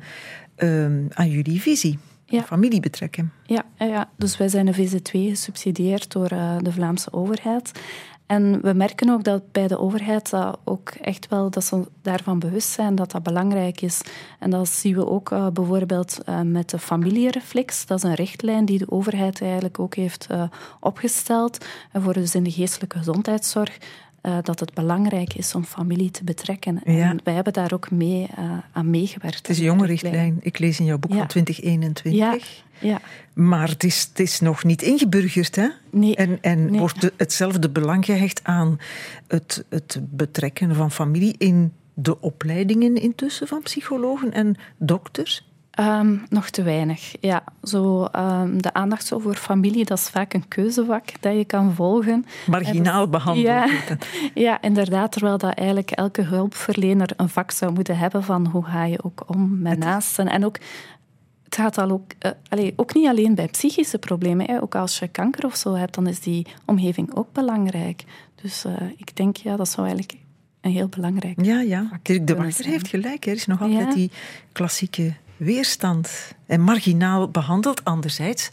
uh, 0.58 0.84
aan 1.08 1.30
jullie 1.30 1.60
visie. 1.60 1.98
Ja. 2.28 2.42
Familie 2.42 2.80
betrekken. 2.80 3.32
Ja, 3.46 3.64
ja, 3.78 4.10
dus 4.16 4.36
wij 4.36 4.48
zijn 4.48 4.66
een 4.66 4.88
VZ2 4.88 5.10
gesubsidieerd 5.10 6.12
door 6.12 6.32
uh, 6.32 6.56
de 6.58 6.72
Vlaamse 6.72 7.12
overheid. 7.12 7.72
En 8.26 8.60
we 8.62 8.72
merken 8.72 9.10
ook 9.10 9.24
dat 9.24 9.52
bij 9.52 9.68
de 9.68 9.78
overheid 9.78 10.30
dat 10.30 10.58
ook 10.64 10.88
echt 10.88 11.28
wel 11.28 11.50
dat 11.50 11.64
ze 11.64 11.86
daarvan 12.02 12.38
bewust 12.38 12.68
zijn 12.68 12.94
dat 12.94 13.10
dat 13.10 13.22
belangrijk 13.22 13.80
is. 13.80 14.00
En 14.38 14.50
dat 14.50 14.68
zien 14.68 14.94
we 14.94 15.06
ook 15.06 15.30
uh, 15.30 15.46
bijvoorbeeld 15.48 16.18
uh, 16.28 16.40
met 16.40 16.70
de 16.70 16.78
familiereflex. 16.78 17.86
Dat 17.86 17.98
is 17.98 18.02
een 18.02 18.14
richtlijn 18.14 18.64
die 18.64 18.78
de 18.78 18.90
overheid 18.90 19.42
eigenlijk 19.42 19.78
ook 19.78 19.94
heeft 19.94 20.26
uh, 20.30 20.42
opgesteld 20.80 21.64
voor 21.92 22.12
dus 22.12 22.34
in 22.34 22.42
de 22.42 22.50
geestelijke 22.50 22.98
gezondheidszorg. 22.98 23.78
Dat 24.42 24.60
het 24.60 24.74
belangrijk 24.74 25.34
is 25.34 25.54
om 25.54 25.64
familie 25.64 26.10
te 26.10 26.24
betrekken. 26.24 26.80
Ja. 26.84 27.10
En 27.10 27.20
wij 27.24 27.34
hebben 27.34 27.52
daar 27.52 27.72
ook 27.72 27.90
mee 27.90 28.28
aan 28.72 28.90
meegewerkt. 28.90 29.36
Het 29.36 29.48
is 29.48 29.58
een 29.58 29.64
jonge 29.64 29.86
richtlijn. 29.86 30.38
Ik 30.40 30.58
lees 30.58 30.78
in 30.78 30.84
jouw 30.84 30.98
boek 30.98 31.10
ja. 31.10 31.16
van 31.16 31.26
2021. 31.26 32.12
Ja. 32.12 32.38
Ja. 32.80 33.00
Maar 33.32 33.68
het 33.68 33.84
is, 33.84 34.06
het 34.08 34.20
is 34.20 34.40
nog 34.40 34.64
niet 34.64 34.82
ingeburgerd, 34.82 35.56
hè? 35.56 35.68
Nee. 35.90 36.16
En, 36.16 36.38
en 36.40 36.70
nee. 36.70 36.80
wordt 36.80 37.00
de, 37.00 37.12
hetzelfde 37.16 37.70
belang 37.70 38.04
gehecht 38.04 38.40
aan 38.42 38.78
het, 39.28 39.64
het 39.68 40.00
betrekken 40.02 40.74
van 40.74 40.90
familie 40.90 41.34
in 41.38 41.72
de 41.94 42.20
opleidingen 42.20 42.94
intussen 42.94 43.46
van 43.46 43.62
psychologen 43.62 44.32
en 44.32 44.56
dokters? 44.76 45.48
Um, 45.80 46.22
nog 46.28 46.50
te 46.50 46.62
weinig, 46.62 47.14
ja. 47.20 47.44
Zo, 47.62 48.08
um, 48.16 48.62
de 48.62 48.72
aandacht 48.72 49.06
zo 49.06 49.18
voor 49.18 49.34
familie, 49.34 49.84
dat 49.84 49.98
is 49.98 50.08
vaak 50.08 50.34
een 50.34 50.48
keuzevak 50.48 51.04
dat 51.20 51.36
je 51.36 51.44
kan 51.44 51.74
volgen. 51.74 52.24
Marginaal 52.46 53.08
behandeld. 53.08 53.46
Ja, 53.46 53.68
ja, 54.46 54.62
inderdaad. 54.62 55.12
Terwijl 55.12 55.38
dat 55.38 55.54
eigenlijk 55.54 55.90
elke 55.90 56.22
hulpverlener 56.22 57.10
een 57.16 57.28
vak 57.28 57.50
zou 57.50 57.72
moeten 57.72 57.98
hebben 57.98 58.24
van 58.24 58.46
hoe 58.46 58.64
ga 58.64 58.84
je 58.84 59.04
ook 59.04 59.24
om 59.26 59.58
met 59.62 59.78
naasten. 59.78 60.28
En 60.28 60.44
ook 60.44 60.58
het 61.44 61.54
gaat 61.54 61.78
al 61.78 61.90
ook, 61.90 62.12
uh, 62.26 62.32
allee, 62.48 62.72
ook 62.76 62.94
niet 62.94 63.08
alleen 63.08 63.34
bij 63.34 63.46
psychische 63.46 63.98
problemen. 63.98 64.46
Hè. 64.46 64.62
Ook 64.62 64.74
als 64.74 64.98
je 64.98 65.08
kanker 65.08 65.44
of 65.44 65.56
zo 65.56 65.74
hebt, 65.74 65.94
dan 65.94 66.06
is 66.06 66.20
die 66.20 66.46
omgeving 66.64 67.14
ook 67.14 67.32
belangrijk. 67.32 68.04
Dus 68.42 68.64
uh, 68.64 68.72
ik 68.96 69.16
denk, 69.16 69.36
ja, 69.36 69.56
dat 69.56 69.68
zou 69.68 69.86
eigenlijk 69.86 70.18
een 70.60 70.70
heel 70.70 70.88
belangrijk 70.88 71.44
Ja, 71.44 71.60
ja. 71.60 71.90
De 72.02 72.34
Wachter 72.36 72.64
heeft 72.64 72.88
gelijk. 72.88 73.26
Er 73.26 73.32
is 73.32 73.46
nog 73.46 73.60
altijd 73.62 73.88
Ja. 73.88 73.94
die 73.94 74.10
klassieke 74.52 75.14
weerstand. 75.36 76.34
En 76.46 76.60
marginaal 76.60 77.30
behandeld. 77.30 77.84
Anderzijds 77.84 78.50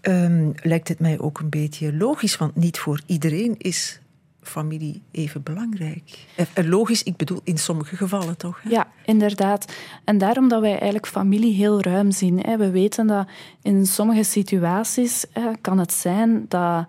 ehm, 0.00 0.50
lijkt 0.62 0.88
het 0.88 1.00
mij 1.00 1.18
ook 1.18 1.38
een 1.38 1.48
beetje 1.48 1.96
logisch, 1.96 2.36
want 2.36 2.56
niet 2.56 2.78
voor 2.78 3.00
iedereen 3.06 3.54
is 3.58 4.00
familie 4.42 5.02
even 5.10 5.42
belangrijk. 5.42 6.26
Eh, 6.34 6.64
logisch, 6.64 7.02
ik 7.02 7.16
bedoel 7.16 7.40
in 7.44 7.58
sommige 7.58 7.96
gevallen 7.96 8.36
toch? 8.36 8.60
Ja, 8.68 8.86
inderdaad. 9.04 9.72
En 10.04 10.18
daarom 10.18 10.48
dat 10.48 10.60
wij 10.60 10.70
eigenlijk 10.70 11.06
familie 11.06 11.54
heel 11.54 11.80
ruim 11.80 12.10
zien. 12.10 12.40
Hè. 12.40 12.56
We 12.56 12.70
weten 12.70 13.06
dat 13.06 13.28
in 13.62 13.86
sommige 13.86 14.22
situaties 14.22 15.24
kan 15.60 15.78
het 15.78 15.92
zijn 15.92 16.44
dat, 16.48 16.86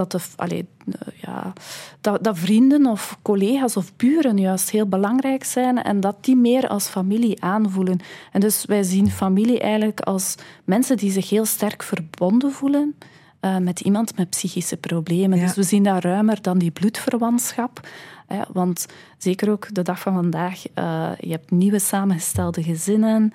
dat, 0.00 0.10
de, 0.10 0.20
allee, 0.36 0.66
ja, 1.14 1.52
dat, 2.00 2.24
dat 2.24 2.38
vrienden 2.38 2.86
of 2.86 3.18
collega's 3.22 3.76
of 3.76 3.96
buren 3.96 4.38
juist 4.38 4.70
heel 4.70 4.86
belangrijk 4.86 5.44
zijn 5.44 5.82
en 5.82 6.00
dat 6.00 6.24
die 6.24 6.36
meer 6.36 6.68
als 6.68 6.86
familie 6.86 7.42
aanvoelen. 7.42 8.00
En 8.32 8.40
dus 8.40 8.64
wij 8.64 8.82
zien 8.82 9.10
familie 9.10 9.60
eigenlijk 9.60 10.00
als 10.00 10.34
mensen 10.64 10.96
die 10.96 11.10
zich 11.10 11.30
heel 11.30 11.44
sterk 11.44 11.82
verbonden 11.82 12.52
voelen 12.52 12.94
uh, 13.40 13.56
met 13.56 13.80
iemand 13.80 14.16
met 14.16 14.30
psychische 14.30 14.76
problemen. 14.76 15.38
Ja. 15.38 15.44
Dus 15.44 15.54
we 15.54 15.62
zien 15.62 15.82
dat 15.82 16.04
ruimer 16.04 16.42
dan 16.42 16.58
die 16.58 16.70
bloedverwantschap. 16.70 17.80
Hè, 18.26 18.40
want 18.52 18.86
zeker 19.18 19.50
ook 19.50 19.74
de 19.74 19.82
dag 19.82 20.00
van 20.00 20.14
vandaag, 20.14 20.62
uh, 20.74 21.10
je 21.18 21.30
hebt 21.30 21.50
nieuwe 21.50 21.78
samengestelde 21.78 22.62
gezinnen. 22.62 23.32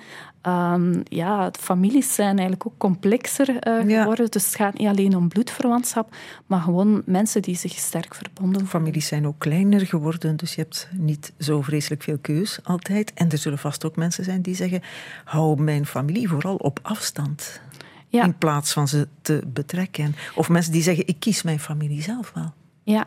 Um, 0.48 1.02
ja, 1.04 1.52
families 1.60 2.16
zijn 2.16 2.38
eigenlijk 2.38 2.66
ook 2.68 2.78
complexer 2.78 3.50
uh, 3.50 3.90
Ja. 3.90 4.00
geworden. 4.02 4.32
Dus 4.32 4.46
het 4.46 4.56
gaat 4.56 4.78
niet 4.78 4.88
alleen 4.88 5.16
om 5.16 5.28
bloedverwantschap, 5.28 6.16
maar 6.46 6.62
gewoon 6.62 7.02
mensen 7.06 7.42
die 7.42 7.56
zich 7.56 7.74
sterk 7.74 8.16
verbonden. 8.16 8.68
Families 8.68 9.08
zijn 9.08 9.28
ook 9.28 9.40
kleiner 9.40 9.86
geworden, 9.86 10.36
dus 10.36 10.56
je 10.56 10.62
hebt 10.62 10.90
niet 10.92 11.34
zo 11.40 11.62
vreselijk 11.62 12.04
veel 12.04 12.18
keus 12.22 12.60
altijd. 12.64 13.14
En 13.14 13.32
er 13.32 13.38
zullen 13.38 13.58
vast 13.60 13.86
ook 13.86 13.96
mensen 13.96 14.24
zijn 14.24 14.42
die 14.42 14.56
zeggen: 14.56 14.82
hou 15.24 15.62
mijn 15.62 15.86
familie 15.86 16.30
vooral 16.30 16.56
op 16.56 16.80
afstand. 16.82 17.62
Ja. 18.08 18.24
In 18.24 18.38
plaats 18.38 18.74
van 18.74 18.88
ze 18.88 19.08
te 19.22 19.42
betrekken. 19.48 20.16
Of 20.36 20.50
mensen 20.50 20.72
die 20.72 20.84
zeggen: 20.84 21.08
ik 21.08 21.20
kies 21.20 21.44
mijn 21.44 21.60
familie 21.60 22.02
zelf 22.02 22.32
wel. 22.34 22.54
Ja, 22.86 23.06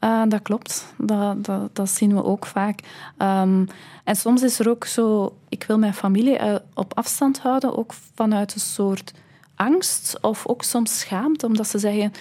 uh, 0.00 0.22
dat 0.28 0.42
klopt. 0.42 0.94
Dat, 0.96 1.44
dat, 1.44 1.76
dat, 1.76 1.90
zien 1.90 2.14
we 2.14 2.24
ook 2.24 2.46
vaak. 2.46 2.80
Um, 3.18 3.66
en 4.04 4.16
soms 4.16 4.42
is 4.42 4.58
er 4.58 4.68
ook 4.68 4.84
zo... 4.84 5.36
Ik 5.48 5.64
wil 5.64 5.78
mijn 5.78 5.94
familie 5.94 6.40
uh, 6.40 6.54
op 6.74 6.96
afstand 6.96 7.38
houden, 7.40 7.78
ook 7.78 7.92
vanuit 8.14 8.54
een 8.54 8.60
soort 8.60 9.12
angst 9.54 10.18
of 10.20 10.46
ook 10.46 10.62
soms 10.62 10.98
schaamte, 10.98 11.46
omdat 11.46 11.68
ze 11.68 11.78
zeggen... 11.78 12.12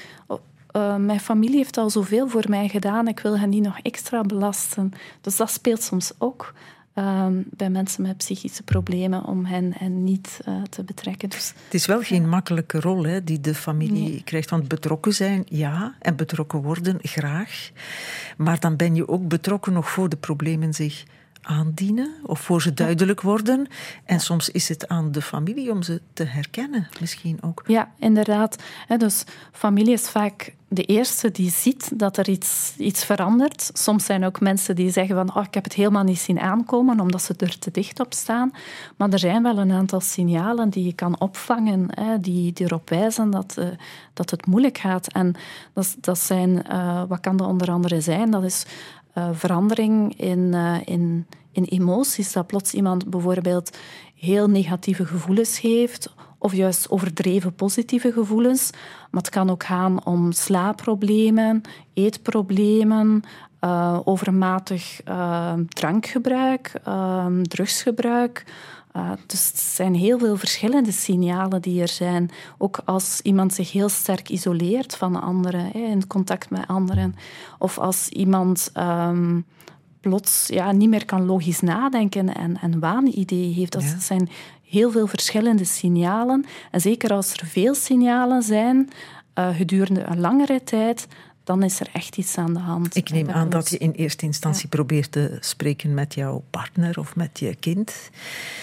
Uh, 0.76 0.96
mijn 0.96 1.20
familie 1.20 1.58
heeft 1.58 1.78
al 1.78 1.90
zoveel 1.90 2.28
voor 2.28 2.46
mij 2.48 2.68
gedaan, 2.68 3.08
ik 3.08 3.20
wil 3.20 3.40
hen 3.40 3.50
niet 3.50 3.64
nog 3.64 3.80
extra 3.80 4.22
belasten. 4.22 4.92
Dus 5.22 5.38
dat 5.38 5.52
speelt 5.52 5.84
soms 5.84 6.12
ook. 6.18 6.54
Ehm, 7.00 7.34
bij 7.46 7.70
mensen 7.70 8.02
met 8.02 8.18
psychische 8.18 8.64
problemen 8.64 9.24
om 9.24 9.46
hen, 9.46 9.74
hen 9.78 10.04
niet 10.04 10.40
uh, 10.48 10.62
te 10.70 10.84
betrekken. 10.84 11.30
Dus, 11.30 11.54
het 11.64 11.74
is 11.74 11.86
wel 11.86 12.02
geen 12.02 12.30
makkelijke 12.30 12.80
rol 12.80 13.04
hè, 13.04 13.24
die 13.24 13.42
de 13.42 13.56
familie 13.56 14.24
krijgt. 14.24 14.50
Want 14.50 14.68
betrokken 14.68 15.14
zijn, 15.14 15.44
ja, 15.46 15.96
en 16.00 16.16
betrokken 16.16 16.62
worden, 16.62 16.98
graag. 17.02 17.70
Maar 18.38 18.60
dan 18.60 18.76
ben 18.76 18.96
je 18.96 19.08
ook 19.08 19.28
betrokken 19.28 19.74
nog 19.74 19.90
voor 19.90 20.10
de 20.10 20.18
problemen 20.18 20.74
zich 20.74 21.04
aandienen 21.42 22.14
of 22.24 22.40
voor 22.40 22.62
ze 22.62 22.74
duidelijk 22.74 23.22
worden. 23.22 23.68
En 24.06 24.20
soms 24.20 24.50
is 24.50 24.70
het 24.70 24.88
aan 24.88 25.12
de 25.12 25.22
familie 25.22 25.72
om 25.72 25.84
ze 25.84 26.02
te 26.14 26.24
herkennen, 26.24 26.88
misschien 27.00 27.38
ook. 27.42 27.64
Ja, 27.68 27.92
inderdaad. 28.00 28.64
Dus 28.98 29.24
familie 29.52 29.94
is 29.94 30.10
vaak 30.10 30.54
de 30.70 30.84
eerste 30.84 31.32
die 31.32 31.52
ziet 31.52 32.00
dat 32.00 32.18
er 32.18 32.30
iets, 32.30 32.74
iets 32.78 33.06
verandert. 33.06 33.70
Soms 33.74 34.06
zijn 34.06 34.26
ook 34.26 34.40
mensen 34.40 34.76
die 34.76 34.92
zeggen 34.92 35.16
van 35.16 35.36
oh, 35.36 35.44
ik 35.44 35.54
heb 35.54 35.64
het 35.64 35.74
helemaal 35.74 36.04
niet 36.04 36.20
zien 36.20 36.40
aankomen 36.40 37.00
omdat 37.00 37.22
ze 37.22 37.34
er 37.38 37.60
te 37.60 37.72
dicht 37.72 38.00
op 38.00 38.14
staan. 38.14 38.52
Maar 38.96 39.10
er 39.10 39.20
zijn 39.20 39.44
wel 39.44 39.58
een 39.58 39.72
aantal 39.72 40.00
signalen 40.00 40.70
die 40.70 40.86
je 40.86 40.94
kan 40.94 41.20
opvangen, 41.20 41.88
hè, 41.90 42.20
die, 42.20 42.54
die 42.54 42.66
erop 42.66 42.90
wijzen 42.90 43.30
dat, 43.30 43.56
uh, 43.60 43.66
dat 44.14 44.30
het 44.30 44.46
moeilijk 44.46 44.78
gaat. 44.78 45.14
En 45.14 45.36
dat, 45.74 45.96
dat 46.02 46.20
zijn, 46.20 46.66
uh, 46.72 47.04
wat 47.08 47.20
kan 47.20 47.38
dat 47.38 47.48
onder 47.48 47.72
andere 47.72 48.02
zijn? 48.02 48.32
Dat 48.32 48.44
is 48.44 48.66
uh, 49.18 49.30
verandering 49.32 50.20
in, 50.20 50.54
in, 50.86 51.26
in 51.52 51.64
emoties. 51.64 52.32
Dat 52.32 52.48
plots 52.48 52.74
iemand 52.74 53.10
bijvoorbeeld 53.10 53.78
heel 54.16 54.50
negatieve 54.50 55.06
gevoelens 55.06 55.62
heeft 55.62 56.14
of 56.40 56.54
juist 56.54 56.90
overdreven 56.90 57.54
positieve 57.54 58.12
gevoelens. 58.12 58.70
Maar 59.12 59.22
het 59.22 59.32
kan 59.32 59.50
ook 59.50 59.64
gaan 59.64 60.06
om 60.06 60.32
slaapproblemen, 60.32 61.62
eetproblemen, 61.94 63.24
uh, 63.62 64.00
overmatig 64.04 65.02
uh, 65.08 65.54
drankgebruik, 65.68 66.74
uh, 66.88 67.26
drugsgebruik. 67.42 68.46
dus 69.26 69.48
het 69.48 69.60
zijn 69.60 69.96
heel 69.96 70.20
veel 70.20 70.38
verschillende 70.38 70.92
signalen 70.92 71.62
die 71.62 71.82
er 71.82 71.88
zijn. 71.88 72.30
Ook 72.58 72.80
als 72.86 73.20
iemand 73.22 73.54
zich 73.54 73.72
heel 73.72 73.90
sterk 73.90 74.30
isoleert 74.30 74.96
van 74.96 75.22
anderen, 75.22 75.74
in 75.74 76.08
contact 76.08 76.50
met 76.50 76.68
anderen. 76.68 77.16
Of 77.58 77.78
als 77.78 78.10
iemand 78.10 78.72
um, 78.78 79.46
plots 80.02 80.48
ja, 80.48 80.72
niet 80.72 80.90
meer 80.90 81.06
kan 81.06 81.26
logisch 81.26 81.60
nadenken 81.60 82.36
en, 82.36 82.58
en 82.62 82.80
waanideeën 82.80 83.54
heeft. 83.54 83.72
Dat 83.72 83.84
zijn 84.00 84.30
heel 84.70 84.92
veel 84.92 85.08
verschillende 85.08 85.66
signalen. 85.66 86.46
En 86.72 86.82
zeker 86.82 87.14
als 87.14 87.34
er 87.34 87.46
veel 87.46 87.76
signalen 87.76 88.42
zijn 88.44 88.90
uh, 89.36 89.56
gedurende 89.56 90.04
een 90.04 90.20
langere 90.20 90.64
tijd, 90.64 91.08
dan 91.44 91.64
is 91.64 91.80
er 91.80 91.90
echt 91.94 92.18
iets 92.18 92.38
aan 92.38 92.54
de 92.54 92.60
hand. 92.60 92.96
Ik 92.96 93.10
neem 93.10 93.30
aan 93.30 93.50
dat 93.50 93.70
je 93.70 93.78
in 93.78 93.92
eerste 93.92 94.26
instantie 94.26 94.68
probeert 94.68 95.12
te 95.12 95.38
spreken 95.40 95.94
met 95.94 96.14
jouw 96.14 96.44
partner 96.50 97.00
of 97.00 97.16
met 97.16 97.40
je 97.40 97.56
kind. 97.56 98.10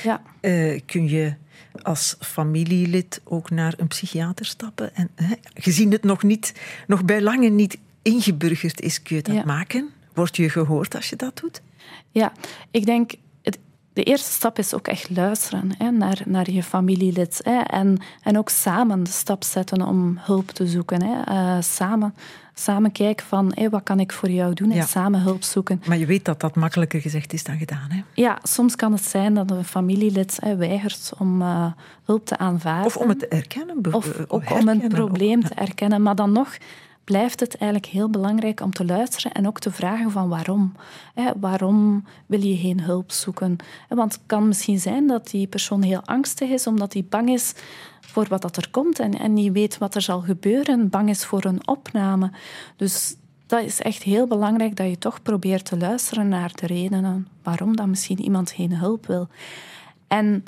Ja. 0.03 0.23
Uh, 0.41 0.81
kun 0.87 1.09
je 1.09 1.35
als 1.83 2.17
familielid 2.21 3.21
ook 3.25 3.51
naar 3.51 3.75
een 3.77 3.87
psychiater 3.87 4.47
stappen? 4.47 4.95
En 4.95 5.11
hè, 5.15 5.35
gezien 5.55 5.93
het 5.93 6.03
nog, 6.03 6.23
niet, 6.23 6.53
nog 6.87 7.05
bij 7.05 7.23
lange 7.23 7.49
niet 7.49 7.79
ingeburgerd 8.03 8.81
is, 8.81 9.03
kun 9.03 9.17
je 9.17 9.23
dat 9.23 9.45
maken? 9.45 9.89
Word 10.15 10.37
je 10.37 10.51
gehoord 10.51 10.95
als 10.95 11.09
je 11.09 11.17
dat 11.17 11.37
doet? 11.37 11.63
Ja, 12.11 12.33
ik 12.71 12.87
denk 12.87 13.13
de 13.97 14.03
eerste 14.03 14.31
stap 14.31 14.59
is 14.59 14.75
ook 14.75 14.89
echt 14.89 15.11
luisteren 15.11 15.71
hè, 15.79 15.91
naar, 15.91 16.23
naar 16.25 16.51
je 16.51 16.63
familielid. 16.63 17.41
Hè, 17.43 17.59
en, 17.61 17.99
en 18.23 18.39
ook 18.39 18.49
samen 18.49 19.03
de 19.03 19.11
stap 19.11 19.45
zetten 19.45 19.83
om 19.83 20.19
hulp 20.21 20.51
te 20.51 20.67
zoeken. 20.67 21.03
Hè. 21.03 21.33
Uh, 21.33 21.63
samen, 21.63 22.15
samen 22.55 22.93
kijken 22.93 23.27
van 23.27 23.55
wat 23.71 23.83
kan 23.83 24.01
ik 24.01 24.13
voor 24.13 24.31
jou 24.31 24.55
doen 24.55 24.71
en 24.71 24.87
samen 24.87 25.21
hulp 25.21 25.43
zoeken. 25.43 25.83
Maar 25.87 25.99
je 25.99 26.07
weet 26.07 26.25
dat 26.25 26.41
dat 26.41 26.55
makkelijker 26.55 27.01
gezegd 27.01 27.33
is 27.33 27.45
dan 27.45 27.59
gedaan. 27.59 27.91
Hè? 27.91 28.03
Ja, 28.15 28.39
soms 28.43 28.77
kan 28.77 28.93
het 28.93 29.05
zijn 29.05 29.35
dat 29.35 29.51
een 29.51 29.65
familielid 29.65 30.39
hè, 30.41 30.57
weigert 30.57 31.13
om 31.19 31.43
uh, 31.43 31.67
hulp 32.05 32.27
te 32.27 32.39
aanvaarden. 32.39 32.87
Of 32.87 32.97
om 32.97 33.09
het 33.09 33.19
te 33.19 33.29
erkennen. 33.29 33.95
Of 33.95 34.25
ook 34.29 34.51
om 34.51 34.69
een 34.69 34.89
probleem 34.89 35.45
te 35.45 35.55
erkennen. 35.55 36.03
Maar 36.03 36.17
dan 36.17 36.33
nog 36.33 36.57
blijft 37.07 37.41
het 37.41 37.57
eigenlijk 37.57 37.93
heel 37.93 38.11
belangrijk 38.11 38.61
om 38.61 38.73
te 38.73 38.85
luisteren 38.85 39.33
en 39.33 39.47
ook 39.47 39.59
te 39.59 39.71
vragen 39.71 40.11
van 40.11 40.29
waarom. 40.29 40.73
waarom 41.41 42.05
wil 42.27 42.41
je 42.43 42.57
geen 42.57 42.81
hulp 42.81 43.13
zoeken? 43.13 43.57
Want 43.89 44.13
het 44.13 44.23
kan 44.27 44.49
misschien 44.49 44.81
zijn 44.81 45.07
dat 45.07 45.31
die 45.31 45.47
persoon 45.47 45.83
heel 45.83 46.03
angstig 46.05 46.49
is, 46.49 46.67
omdat 46.67 46.93
hij 46.93 47.07
bang 47.09 47.29
is 47.29 47.55
voor 48.01 48.27
wat 48.29 48.43
dat 48.43 48.57
er 48.57 48.71
komt 48.71 48.99
en, 48.99 49.19
en 49.19 49.33
niet 49.33 49.53
weet 49.53 49.79
wat 49.79 49.95
er 49.95 50.03
zal 50.03 50.21
gebeuren, 50.21 50.89
bang 50.89 51.09
is 51.09 51.25
voor 51.25 51.45
een 51.45 51.69
opname. 51.69 52.31
Dus 52.77 53.17
dat 53.47 53.63
is 53.63 53.81
echt 53.81 54.03
heel 54.03 54.27
belangrijk 54.27 54.77
dat 54.77 54.89
je 54.89 54.99
toch 54.99 55.23
probeert 55.23 55.65
te 55.65 55.77
luisteren 55.77 56.29
naar 56.29 56.53
de 56.55 56.67
redenen 56.67 57.29
waarom 57.43 57.77
dat 57.77 57.87
misschien 57.87 58.21
iemand 58.21 58.51
geen 58.51 58.77
hulp 58.77 59.07
wil. 59.07 59.29
En 60.09 60.45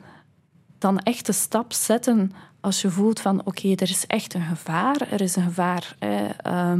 dan 0.78 0.98
echt 0.98 1.26
de 1.26 1.32
stap 1.32 1.72
zetten 1.72 2.32
als 2.68 2.80
je 2.80 2.90
voelt 2.90 3.20
van 3.20 3.40
oké, 3.44 3.68
er 3.68 3.90
is 3.90 4.06
echt 4.06 4.34
een 4.34 4.42
gevaar, 4.42 5.08
er 5.10 5.20
is 5.20 5.36
een 5.36 5.42
gevaar 5.42 5.96
eh, 5.98 6.72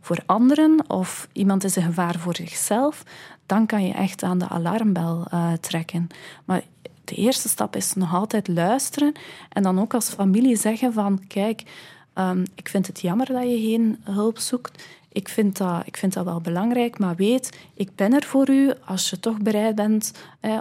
voor 0.00 0.22
anderen 0.26 0.84
of 0.88 1.28
iemand 1.32 1.64
is 1.64 1.76
een 1.76 1.82
gevaar 1.82 2.18
voor 2.18 2.36
zichzelf, 2.36 3.02
dan 3.46 3.66
kan 3.66 3.86
je 3.86 3.92
echt 3.92 4.22
aan 4.22 4.38
de 4.38 4.48
alarmbel 4.48 5.24
uh, 5.34 5.52
trekken. 5.52 6.06
Maar 6.44 6.62
de 7.04 7.14
eerste 7.14 7.48
stap 7.48 7.76
is 7.76 7.94
nog 7.94 8.14
altijd 8.14 8.48
luisteren 8.48 9.12
en 9.48 9.62
dan 9.62 9.80
ook 9.80 9.94
als 9.94 10.08
familie 10.08 10.56
zeggen 10.56 10.92
van 10.92 11.26
kijk, 11.26 11.62
um, 12.14 12.42
ik 12.54 12.68
vind 12.68 12.86
het 12.86 13.00
jammer 13.00 13.26
dat 13.26 13.42
je 13.42 13.60
geen 13.60 14.00
hulp 14.02 14.38
zoekt 14.38 14.84
ik 15.16 15.28
vind, 15.28 15.56
dat, 15.56 15.82
ik 15.84 15.96
vind 15.96 16.12
dat 16.12 16.24
wel 16.24 16.40
belangrijk, 16.40 16.98
maar 16.98 17.16
weet, 17.16 17.58
ik 17.74 17.94
ben 17.94 18.12
er 18.12 18.22
voor 18.22 18.50
u. 18.50 18.72
Als 18.84 19.10
je 19.10 19.20
toch 19.20 19.38
bereid 19.38 19.74
bent 19.74 20.12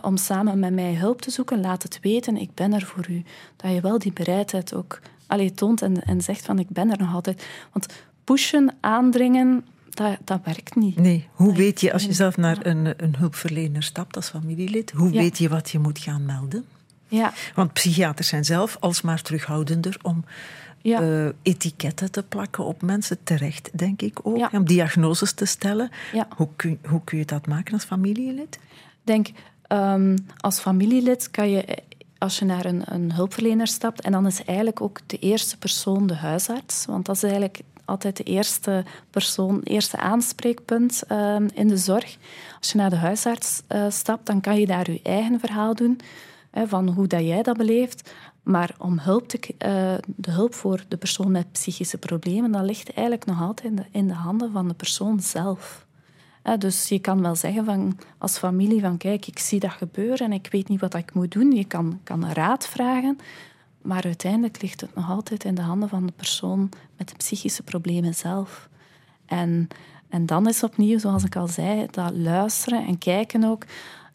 om 0.02 0.18
samen 0.18 0.60
met 0.60 0.74
mij 0.74 0.94
hulp 0.94 1.22
te 1.22 1.32
zoeken, 1.32 1.62
laat 1.62 1.84
het 1.84 2.00
weten, 2.02 2.38
ik 2.38 2.50
ben 2.54 2.74
er 2.74 2.86
voor 2.86 3.06
u. 3.10 3.24
Dat 3.56 3.72
je 3.72 3.82
wel 3.82 4.00
die 4.00 4.14
bereidheid 4.14 4.74
ook 4.74 5.00
allee, 5.28 5.54
toont 5.54 5.82
en, 5.82 6.04
en 6.04 6.22
zegt 6.22 6.46
van 6.46 6.60
ik 6.60 6.70
ben 6.70 6.92
er 6.92 6.98
nog 6.98 7.14
altijd. 7.14 7.46
Want 7.72 7.86
pushen, 8.24 8.76
aandringen, 8.80 9.66
dat, 9.90 10.18
dat 10.24 10.40
werkt 10.44 10.76
niet. 10.76 11.00
Nee, 11.00 11.28
hoe 11.34 11.56
weet 11.56 11.82
je 11.82 11.94
als 11.94 12.04
je 12.04 12.14
zelf 12.14 12.38
naar 12.38 12.66
een, 12.66 12.94
een 12.98 13.16
hulpverlener 13.18 13.84
stapt 13.84 14.16
als 14.16 14.30
familielid, 14.30 14.92
hoe 14.92 15.12
weet 15.12 15.38
je 15.38 15.50
wat 15.50 15.70
je 15.70 15.80
moet 15.80 16.00
gaan 16.00 16.26
melden? 16.26 16.66
Ja. 17.08 17.34
Want 17.56 17.74
psychiaters 17.74 18.28
zijn 18.28 18.46
zelf 18.46 18.78
alsmaar 18.80 19.22
terughoudender 19.22 19.98
om 20.02 20.26
ja. 20.86 21.02
uh, 21.02 21.30
etiketten 21.42 22.12
te 22.12 22.24
plakken 22.24 22.66
op 22.66 22.82
mensen, 22.82 23.18
terecht 23.24 23.70
denk 23.78 24.02
ik 24.02 24.20
ook, 24.24 24.52
om 24.52 24.66
diagnoses 24.66 25.32
te 25.32 25.46
stellen. 25.46 25.90
Hoe, 26.36 26.48
kun, 26.56 26.80
hoe 26.88 27.02
kun 27.04 27.18
je 27.18 27.26
dat 27.26 27.48
maken 27.48 27.74
als 27.74 27.84
familielid? 27.84 28.60
Denk, 29.04 29.28
um, 29.68 30.16
als 30.38 30.60
familielid 30.60 31.32
kan 31.32 31.50
je, 31.50 31.78
als 32.18 32.40
je 32.40 32.46
naar 32.46 32.66
een, 32.66 32.84
een 32.86 33.14
hulpverlener 33.14 33.68
stapt, 33.68 34.02
en 34.02 34.12
dan 34.12 34.26
is 34.26 34.44
eigenlijk 34.44 34.82
ook 34.82 35.00
de 35.06 35.20
eerste 35.20 35.58
persoon 35.58 36.08
de 36.08 36.16
huisarts, 36.16 36.86
want 36.86 37.06
dat 37.06 37.16
is 37.16 37.24
eigenlijk 37.24 37.60
altijd 37.86 38.18
de 38.18 38.24
eerste 38.24 38.84
persoon, 39.10 39.62
eerste 39.64 39.98
aanspreekpunt 39.98 41.04
uh, 41.12 41.36
in 41.54 41.68
de 41.68 41.78
zorg. 41.78 42.18
Als 42.60 42.72
je 42.72 42.78
naar 42.78 42.90
de 42.90 42.96
huisarts 42.96 43.62
uh, 43.70 43.86
stapt, 43.90 44.26
dan 44.26 44.42
kan 44.42 44.60
je 44.60 44.66
daar 44.66 44.92
je 44.92 45.00
eigen 45.04 45.40
verhaal 45.40 45.76
doen. 45.76 46.00
Hè, 46.52 46.68
van 46.68 46.90
hoe 46.90 47.08
dat 47.08 47.22
jij 47.22 47.44
dat 47.44 47.58
beleeft. 47.58 48.12
Maar 48.46 48.76
om 48.78 49.00
hulp 49.00 49.28
te, 49.28 49.40
uh, 49.40 50.14
de 50.16 50.32
hulp 50.32 50.54
voor 50.54 50.84
de 50.88 50.98
persoon 50.98 51.32
met 51.32 51.52
psychische 51.52 51.98
problemen, 51.98 52.52
dat 52.52 52.64
ligt 52.64 52.94
eigenlijk 52.94 53.26
nog 53.26 53.42
altijd 53.42 53.70
in 53.70 53.76
de, 53.76 53.86
in 53.92 54.08
de 54.08 54.14
handen 54.14 54.52
van 54.52 54.68
de 54.68 54.74
persoon 54.74 55.20
zelf. 55.20 55.86
Uh, 56.44 56.58
dus 56.58 56.90
je 56.90 57.00
kan 57.00 57.22
wel 57.22 57.36
zeggen 57.36 57.66
van, 57.66 57.98
als 58.18 58.38
familie 58.38 58.82
van 58.82 58.98
kijk, 58.98 59.28
ik 59.28 59.40
zie 59.40 59.60
dat 59.60 59.72
gebeuren 59.72 60.20
en 60.20 60.32
ik 60.32 60.48
weet 60.52 60.68
niet 60.68 60.80
wat 60.80 60.94
ik 60.94 61.14
moet 61.14 61.32
doen. 61.32 61.52
Je 61.52 61.66
kan, 61.66 62.00
kan 62.04 62.32
raad 62.32 62.68
vragen, 62.68 63.18
maar 63.82 64.04
uiteindelijk 64.04 64.62
ligt 64.62 64.82
het 64.82 64.96
nog 64.96 65.10
altijd 65.10 65.44
in 65.44 65.56
de 65.56 65.62
handen 65.62 65.90
van 65.90 66.06
de 66.06 66.14
persoon 66.16 66.70
met 66.98 67.10
de 67.10 67.16
psychische 67.16 67.64
problemen 67.64 68.16
zelf. 68.16 68.70
En, 69.26 69.68
en 70.10 70.26
dan 70.26 70.48
is 70.48 70.64
opnieuw, 70.64 71.00
zoals 71.00 71.24
ik 71.24 71.36
al 71.36 71.48
zei, 71.48 71.88
dat 71.92 72.12
luisteren 72.16 72.86
en 72.86 72.98
kijken 72.98 73.44
ook 73.44 73.66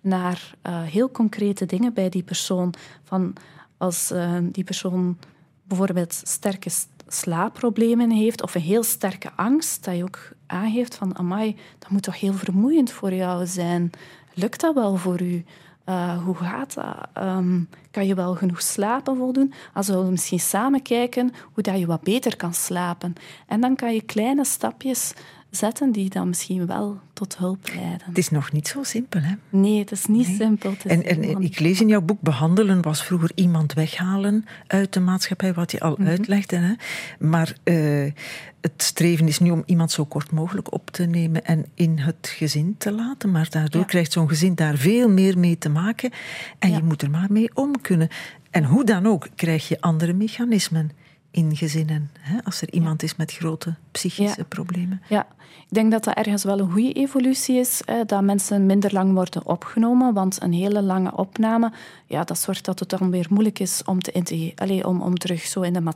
naar 0.01 0.55
uh, 0.67 0.83
heel 0.83 1.11
concrete 1.11 1.67
dingen 1.67 1.93
bij 1.93 2.09
die 2.09 2.23
persoon. 2.23 2.75
Van 3.03 3.33
als 3.81 4.13
uh, 4.13 4.37
die 4.43 4.65
persoon 4.65 5.19
bijvoorbeeld 5.65 6.21
sterke 6.25 6.71
slaapproblemen 7.07 8.11
heeft 8.11 8.43
of 8.43 8.55
een 8.55 8.61
heel 8.61 8.83
sterke 8.83 9.31
angst, 9.37 9.85
dat 9.85 9.97
je 9.97 10.03
ook 10.03 10.33
aangeeft 10.47 10.95
van 10.95 11.19
amai, 11.19 11.57
dat 11.79 11.91
moet 11.91 12.03
toch 12.03 12.21
heel 12.21 12.33
vermoeiend 12.33 12.91
voor 12.91 13.13
jou 13.13 13.47
zijn. 13.47 13.91
Lukt 14.35 14.61
dat 14.61 14.75
wel 14.75 14.97
voor 14.97 15.21
u? 15.23 15.45
Uh, 15.87 16.25
hoe 16.25 16.35
gaat 16.35 16.75
dat? 16.75 17.25
Um, 17.25 17.69
kan 17.91 18.07
je 18.07 18.15
wel 18.15 18.35
genoeg 18.35 18.63
slapen 18.63 19.17
voldoen? 19.17 19.53
Als 19.75 19.89
we 19.89 19.97
misschien 19.97 20.41
samen 20.41 20.83
kijken 20.83 21.33
hoe 21.53 21.63
dat 21.63 21.79
je 21.79 21.87
wat 21.87 22.03
beter 22.03 22.37
kan 22.37 22.55
slapen. 22.55 23.15
En 23.47 23.61
dan 23.61 23.77
kan 23.77 23.95
je 23.95 24.03
kleine 24.03 24.45
stapjes 24.45 25.15
zetten 25.51 25.93
die 25.93 26.11
dan 26.11 26.29
misschien 26.29 26.67
wel 26.67 27.01
tot 27.13 27.37
hulp 27.37 27.69
leiden. 27.75 28.07
Het 28.07 28.19
is 28.19 28.31
nog 28.31 28.53
niet 28.53 28.69
zo 28.69 28.83
simpel, 28.83 29.21
hè? 29.21 29.35
Nee, 29.49 29.79
het 29.79 29.91
is 29.91 30.07
niet 30.07 30.27
simpel. 30.27 30.75
en, 30.87 31.05
en 31.05 31.43
ik 31.43 31.59
lees 31.59 31.81
in 31.81 31.89
jouw 31.89 32.01
boek, 32.01 32.21
behandelen 32.21 32.83
was 32.83 33.05
vroeger 33.05 33.31
iemand 33.35 33.73
weghalen 33.73 34.45
uit 34.67 34.93
de 34.93 35.01
maatschappij, 35.01 35.55
wat 35.55 35.71
je 35.71 35.81
al 35.81 35.97
mm 35.99 36.07
uitlegde. 36.07 36.57
Hè? 36.57 36.73
Maar 37.19 37.55
uh, 37.65 38.13
het 38.61 38.83
streven 38.83 39.29
is 39.29 39.39
nu 39.39 39.51
om 39.51 39.63
iemand 39.67 39.91
zo 39.91 40.05
kort 40.05 40.31
mogelijk 40.31 40.73
op 40.73 40.91
te 40.91 41.05
nemen 41.05 41.45
en 41.45 41.67
in 41.75 41.99
het 41.99 42.33
gezin 42.37 42.75
te 42.79 42.93
laten. 42.93 43.31
Maar 43.31 43.51
daardoor 43.51 43.85
krijgt 43.85 44.13
zo'n 44.13 44.29
gezin 44.29 44.55
daar 44.55 44.77
veel 44.77 45.09
meer 45.09 45.39
mee 45.39 45.59
te 45.59 45.69
maken. 45.69 46.11
En 46.59 46.73
je 46.73 46.83
moet 46.83 47.03
er 47.03 47.11
maar 47.11 47.33
mee 47.33 47.51
om 47.55 47.81
kunnen. 47.81 48.09
En 48.51 48.65
hoe 48.65 48.85
dan 48.85 49.07
ook 49.07 49.29
krijg 49.35 49.69
je 49.69 49.81
andere 49.81 50.13
mechanismen 50.13 50.91
in 51.31 51.57
gezinnen, 51.57 52.11
hè, 52.19 52.39
als 52.45 52.63
er 52.63 52.73
iemand 52.73 53.03
is 53.03 53.17
met 53.17 53.33
grote 53.33 53.75
psychische 53.91 54.45
problemen. 54.45 55.03
Ja, 55.09 55.27
ik 55.69 55.77
denk 55.77 55.91
dat 55.91 56.05
dat 56.05 56.15
ergens 56.15 56.45
wel 56.45 56.59
een 56.59 56.71
goede 56.71 56.93
evolutie 56.93 57.57
is, 57.57 57.83
hè, 57.85 58.05
dat 58.05 58.23
mensen 58.23 58.67
minder 58.67 58.93
lang 58.93 59.13
worden 59.13 59.47
opgenomen, 59.47 60.15
want 60.15 60.43
een 60.43 60.53
hele 60.53 60.83
lange 60.83 61.17
opname, 61.17 61.73
ja, 62.07 62.25
dat 62.25 62.39
zorgt 62.39 62.65
dat 62.65 62.79
het 62.79 62.89
dan 62.89 63.11
weer 63.11 63.27
moeilijk 63.31 63.59
is 63.59 63.83
om, 63.85 64.01
te 64.01 64.53
allez, 64.57 64.83
om, 64.83 65.03
om 65.03 65.19
terug 65.19 65.43
zo 65.43 65.61
in 65.61 65.73
de 65.73 65.93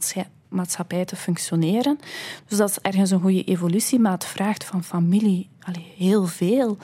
maatschappij 0.48 1.04
te 1.04 1.16
functioneren. 1.16 1.98
Dus 2.48 2.58
dat 2.58 2.70
is 2.70 2.78
ergens 2.78 3.10
een 3.10 3.20
goede 3.20 3.44
evolutie, 3.44 3.98
maar 3.98 4.12
het 4.12 4.24
vraagt 4.24 4.64
van 4.64 4.84
familie 4.84 5.48
heel 5.96 6.26
veel. 6.26 6.76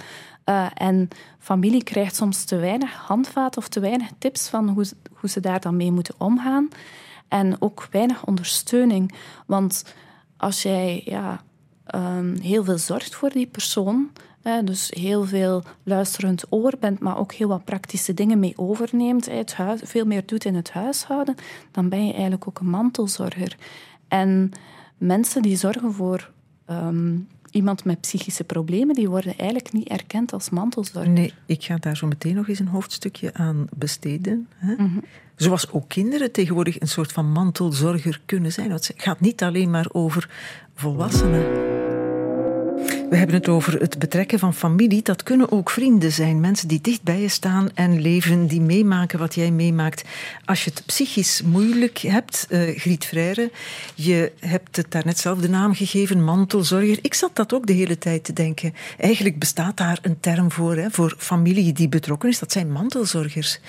Uh, 0.45 0.67
en 0.75 1.09
familie 1.39 1.85
krijgt 1.85 2.17
soms 2.17 2.45
te 2.45 2.57
weinig 2.57 2.93
handvaten 2.93 3.61
of 3.61 3.69
te 3.69 3.81
weinig 3.81 4.09
tips 4.19 4.49
van 4.49 4.69
hoe, 4.69 4.85
hoe 5.13 5.29
ze 5.29 5.41
daar 5.41 5.61
dan 5.61 5.77
mee 5.77 5.93
moeten 5.93 6.15
omgaan. 6.19 6.69
En 7.31 7.57
ook 7.59 7.89
weinig 7.91 8.27
ondersteuning. 8.27 9.15
Want 9.47 9.95
als 10.37 10.63
jij 10.63 11.03
ja, 11.05 11.43
um, 11.95 12.37
heel 12.41 12.65
veel 12.65 12.79
zorgt 12.79 13.15
voor 13.15 13.31
die 13.31 13.47
persoon, 13.47 14.11
hè, 14.43 14.65
dus 14.65 14.91
heel 14.95 15.25
veel 15.25 15.63
luisterend 15.83 16.45
oor 16.49 16.73
bent, 16.81 16.99
maar 17.01 17.19
ook 17.19 17.33
heel 17.33 17.49
wat 17.49 17.65
praktische 17.65 18.15
dingen 18.15 18.39
mee 18.39 18.53
overneemt, 18.57 19.31
het 19.31 19.55
huis, 19.55 19.81
veel 19.85 20.05
meer 20.05 20.27
doet 20.27 20.45
in 20.45 20.55
het 20.55 20.71
huishouden, 20.71 21.35
dan 21.71 21.89
ben 21.89 22.07
je 22.07 22.13
eigenlijk 22.13 22.49
ook 22.49 22.59
een 22.59 22.71
mantelzorger. 22.71 23.57
En 24.09 24.53
mensen 24.99 25.43
die 25.43 25.57
zorgen 25.57 25.93
voor 25.93 26.31
um, 26.71 27.29
iemand 27.51 27.85
met 27.85 28.01
psychische 28.01 28.45
problemen, 28.45 28.95
die 28.95 29.09
worden 29.09 29.39
eigenlijk 29.39 29.73
niet 29.73 29.89
erkend 29.89 30.33
als 30.33 30.51
mantelzorger. 30.51 31.11
Nee, 31.11 31.33
ik 31.47 31.65
ga 31.65 31.77
daar 31.77 31.97
zo 31.97 32.07
meteen 32.07 32.35
nog 32.35 32.49
eens 32.49 32.59
een 32.59 32.69
hoofdstukje 32.69 33.35
aan 33.35 33.67
besteden. 33.75 34.49
Hè? 34.57 34.73
Mhm. 34.73 34.99
Zoals 35.37 35.71
ook 35.71 35.89
kinderen 35.89 36.33
tegenwoordig 36.33 36.81
een 36.81 36.89
soort 36.89 37.13
van 37.13 37.33
mantelzorger 37.33 38.21
kunnen 38.27 38.53
zijn. 38.53 38.71
Het 38.71 38.93
gaat 38.97 39.21
niet 39.21 39.43
alleen 39.43 39.71
maar 39.71 39.87
over 39.93 40.31
volwassenen. 40.75 42.00
We 43.11 43.17
hebben 43.17 43.37
het 43.37 43.49
over 43.49 43.81
het 43.81 43.99
betrekken 43.99 44.39
van 44.39 44.55
familie. 44.55 45.03
Dat 45.03 45.23
kunnen 45.23 45.53
ook 45.53 45.71
vrienden 45.71 46.13
zijn. 46.13 46.41
Mensen 46.41 46.69
die 46.69 46.81
dicht 46.81 47.03
bij 47.03 47.21
je 47.21 47.29
staan 47.29 47.69
en 47.75 48.01
leven, 48.01 48.47
die 48.47 48.61
meemaken 48.61 49.19
wat 49.19 49.35
jij 49.35 49.51
meemaakt. 49.51 50.05
Als 50.45 50.65
je 50.65 50.71
het 50.71 50.83
psychisch 50.87 51.43
moeilijk 51.43 51.99
hebt, 51.99 52.47
uh, 52.49 52.79
Griet 52.79 53.05
Freire, 53.05 53.51
je 53.95 54.33
hebt 54.39 54.77
het 54.77 54.91
daarnet 54.91 55.19
zelf 55.19 55.39
de 55.39 55.49
naam 55.49 55.75
gegeven, 55.75 56.25
mantelzorger. 56.25 56.99
Ik 57.03 57.15
zat 57.15 57.37
dat 57.37 57.53
ook 57.53 57.67
de 57.67 57.73
hele 57.73 57.99
tijd 57.99 58.25
te 58.25 58.33
denken. 58.33 58.75
Eigenlijk 58.99 59.39
bestaat 59.39 59.77
daar 59.77 59.99
een 60.03 60.21
term 60.21 60.53
voor, 60.53 60.77
hè, 60.77 60.91
voor 60.91 61.15
familie 61.19 61.73
die 61.73 61.89
betrokken 61.89 62.29
is. 62.29 62.39
Dat 62.39 62.53
zijn 62.53 62.73
mantelzorgers. 62.73 63.61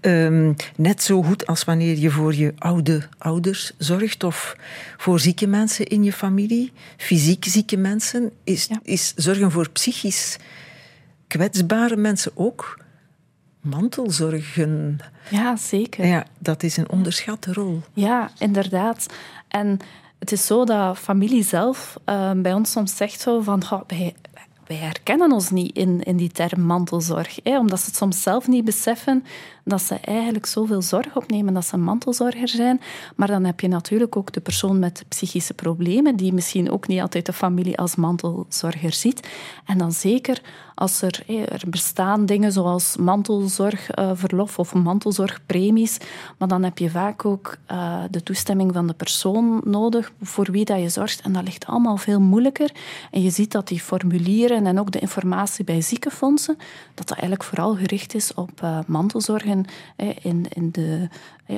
Um, 0.00 0.56
net 0.76 1.02
zo 1.02 1.22
goed 1.22 1.46
als 1.46 1.64
wanneer 1.64 1.98
je 1.98 2.10
voor 2.10 2.34
je 2.34 2.54
oude 2.58 3.02
ouders 3.18 3.72
zorgt 3.78 4.24
of 4.24 4.56
voor 4.96 5.20
zieke 5.20 5.46
mensen 5.46 5.86
in 5.86 6.04
je 6.04 6.12
familie, 6.12 6.72
fysiek 6.96 7.44
zieke 7.44 7.76
mensen, 7.76 8.30
is 8.44 8.68
is 8.82 9.14
zorgen 9.16 9.50
voor 9.50 9.70
psychisch 9.70 10.38
kwetsbare 11.26 11.96
mensen 11.96 12.32
ook 12.34 12.80
mantelzorgen. 13.60 14.98
Ja, 15.30 15.56
zeker. 15.56 16.06
Ja, 16.06 16.26
dat 16.38 16.62
is 16.62 16.76
een 16.76 16.90
onderschatte 16.90 17.52
rol. 17.52 17.80
Ja, 17.92 18.30
inderdaad. 18.38 19.06
En 19.48 19.78
het 20.18 20.32
is 20.32 20.46
zo 20.46 20.64
dat 20.64 20.98
familie 20.98 21.44
zelf 21.44 21.96
uh, 22.06 22.30
bij 22.36 22.52
ons 22.52 22.70
soms 22.70 22.96
zegt 22.96 23.20
zo 23.20 23.40
van 23.40 23.62
wij, 23.86 24.14
wij 24.66 24.76
herkennen 24.76 25.32
ons 25.32 25.50
niet 25.50 25.76
in, 25.76 26.02
in 26.02 26.16
die 26.16 26.30
term 26.30 26.60
mantelzorg. 26.60 27.38
Hè, 27.42 27.58
omdat 27.58 27.80
ze 27.80 27.86
het 27.86 27.96
soms 27.96 28.22
zelf 28.22 28.48
niet 28.48 28.64
beseffen 28.64 29.24
dat 29.64 29.82
ze 29.82 29.94
eigenlijk 29.94 30.46
zoveel 30.46 30.82
zorg 30.82 31.16
opnemen 31.16 31.54
dat 31.54 31.64
ze 31.64 31.76
mantelzorger 31.76 32.48
zijn. 32.48 32.80
Maar 33.16 33.28
dan 33.28 33.44
heb 33.44 33.60
je 33.60 33.68
natuurlijk 33.68 34.16
ook 34.16 34.32
de 34.32 34.40
persoon 34.40 34.78
met 34.78 35.04
psychische 35.08 35.54
problemen, 35.54 36.16
die 36.16 36.32
misschien 36.32 36.70
ook 36.70 36.86
niet 36.86 37.00
altijd 37.00 37.26
de 37.26 37.32
familie 37.32 37.78
als 37.78 37.94
mantelzorger 37.94 38.92
ziet. 38.92 39.28
En 39.64 39.78
dan 39.78 39.92
zeker 39.92 40.40
als 40.74 41.02
er, 41.02 41.24
er 41.48 41.62
bestaan 41.66 42.26
dingen 42.26 42.52
zoals 42.52 42.96
mantelzorgverlof 42.96 44.58
of 44.58 44.74
mantelzorgpremies, 44.74 45.98
maar 46.38 46.48
dan 46.48 46.62
heb 46.62 46.78
je 46.78 46.90
vaak 46.90 47.24
ook 47.24 47.56
uh, 47.70 48.02
de 48.10 48.22
toestemming 48.22 48.72
van 48.72 48.86
de 48.86 48.92
persoon 48.92 49.60
nodig 49.64 50.12
voor 50.20 50.50
wie 50.50 50.64
dat 50.64 50.80
je 50.80 50.88
zorgt. 50.88 51.20
En 51.20 51.32
dat 51.32 51.44
ligt 51.44 51.66
allemaal 51.66 51.96
veel 51.96 52.20
moeilijker. 52.20 52.70
En 53.10 53.22
je 53.22 53.30
ziet 53.30 53.52
dat 53.52 53.68
die 53.68 53.80
formulieren 53.80 54.66
en 54.66 54.80
ook 54.80 54.90
de 54.90 54.98
informatie 54.98 55.64
bij 55.64 55.80
ziekenfondsen, 55.80 56.58
dat 56.94 57.08
dat 57.08 57.10
eigenlijk 57.10 57.44
vooral 57.44 57.74
gericht 57.74 58.14
is 58.14 58.34
op 58.34 58.60
uh, 58.64 58.78
mantelzorg 59.52 59.66
in, 60.22 60.46
in 60.52 60.70
de, 60.70 61.08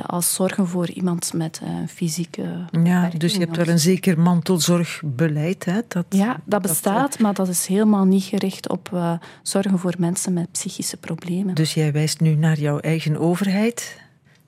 als 0.03 0.35
zorgen 0.35 0.69
voor 0.69 0.91
iemand 0.91 1.33
met 1.33 1.61
een 1.63 1.83
eh, 1.83 1.89
fysieke. 1.89 2.65
Ja, 2.85 3.11
dus 3.19 3.33
je 3.33 3.39
hebt 3.39 3.57
wel 3.57 3.69
een 3.69 3.79
zeker 3.79 4.21
mantelzorgbeleid. 4.21 5.65
Hè? 5.65 5.81
Dat, 5.89 6.07
ja, 6.09 6.41
dat 6.45 6.63
bestaat, 6.63 7.19
maar 7.19 7.35
dat 7.35 7.49
is 7.49 7.67
helemaal 7.67 8.05
niet 8.05 8.25
gericht 8.25 8.69
op 8.69 8.91
uh, 8.95 9.13
zorgen 9.43 9.79
voor 9.79 9.95
mensen 9.99 10.33
met 10.33 10.53
psychische 10.53 10.97
problemen. 10.97 11.55
Dus 11.55 11.75
jij 11.75 11.93
wijst 11.93 12.21
nu 12.21 12.35
naar 12.35 12.59
jouw 12.59 12.79
eigen 12.79 13.17
overheid, 13.17 14.01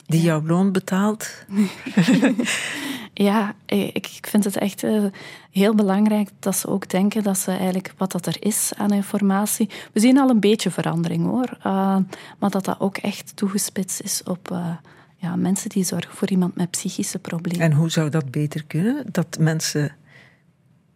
die 0.06 0.20
jouw 0.20 0.42
loon 0.46 0.72
betaalt? 0.72 1.28
Ja, 3.18 3.54
ik, 3.66 3.94
ik 3.94 4.26
vind 4.26 4.44
het 4.44 4.56
echt 4.56 4.82
uh, 4.82 5.04
heel 5.50 5.74
belangrijk 5.74 6.30
dat 6.38 6.56
ze 6.56 6.68
ook 6.68 6.88
denken 6.88 7.22
dat 7.22 7.38
ze 7.38 7.50
eigenlijk 7.50 7.94
wat 7.96 8.12
dat 8.12 8.26
er 8.26 8.36
is 8.38 8.72
aan 8.76 8.92
informatie. 8.92 9.68
We 9.92 10.00
zien 10.00 10.18
al 10.18 10.30
een 10.30 10.40
beetje 10.40 10.70
verandering 10.70 11.24
hoor, 11.24 11.56
uh, 11.58 11.96
maar 12.38 12.50
dat 12.50 12.64
dat 12.64 12.80
ook 12.80 12.96
echt 12.96 13.36
toegespitst 13.36 14.00
is 14.00 14.22
op 14.22 14.50
uh, 14.52 14.68
ja, 15.16 15.36
mensen 15.36 15.68
die 15.68 15.84
zorgen 15.84 16.16
voor 16.16 16.28
iemand 16.28 16.56
met 16.56 16.70
psychische 16.70 17.18
problemen. 17.18 17.60
En 17.60 17.72
hoe 17.72 17.90
zou 17.90 18.10
dat 18.10 18.30
beter 18.30 18.64
kunnen? 18.64 19.04
Dat 19.10 19.36
mensen, 19.38 19.96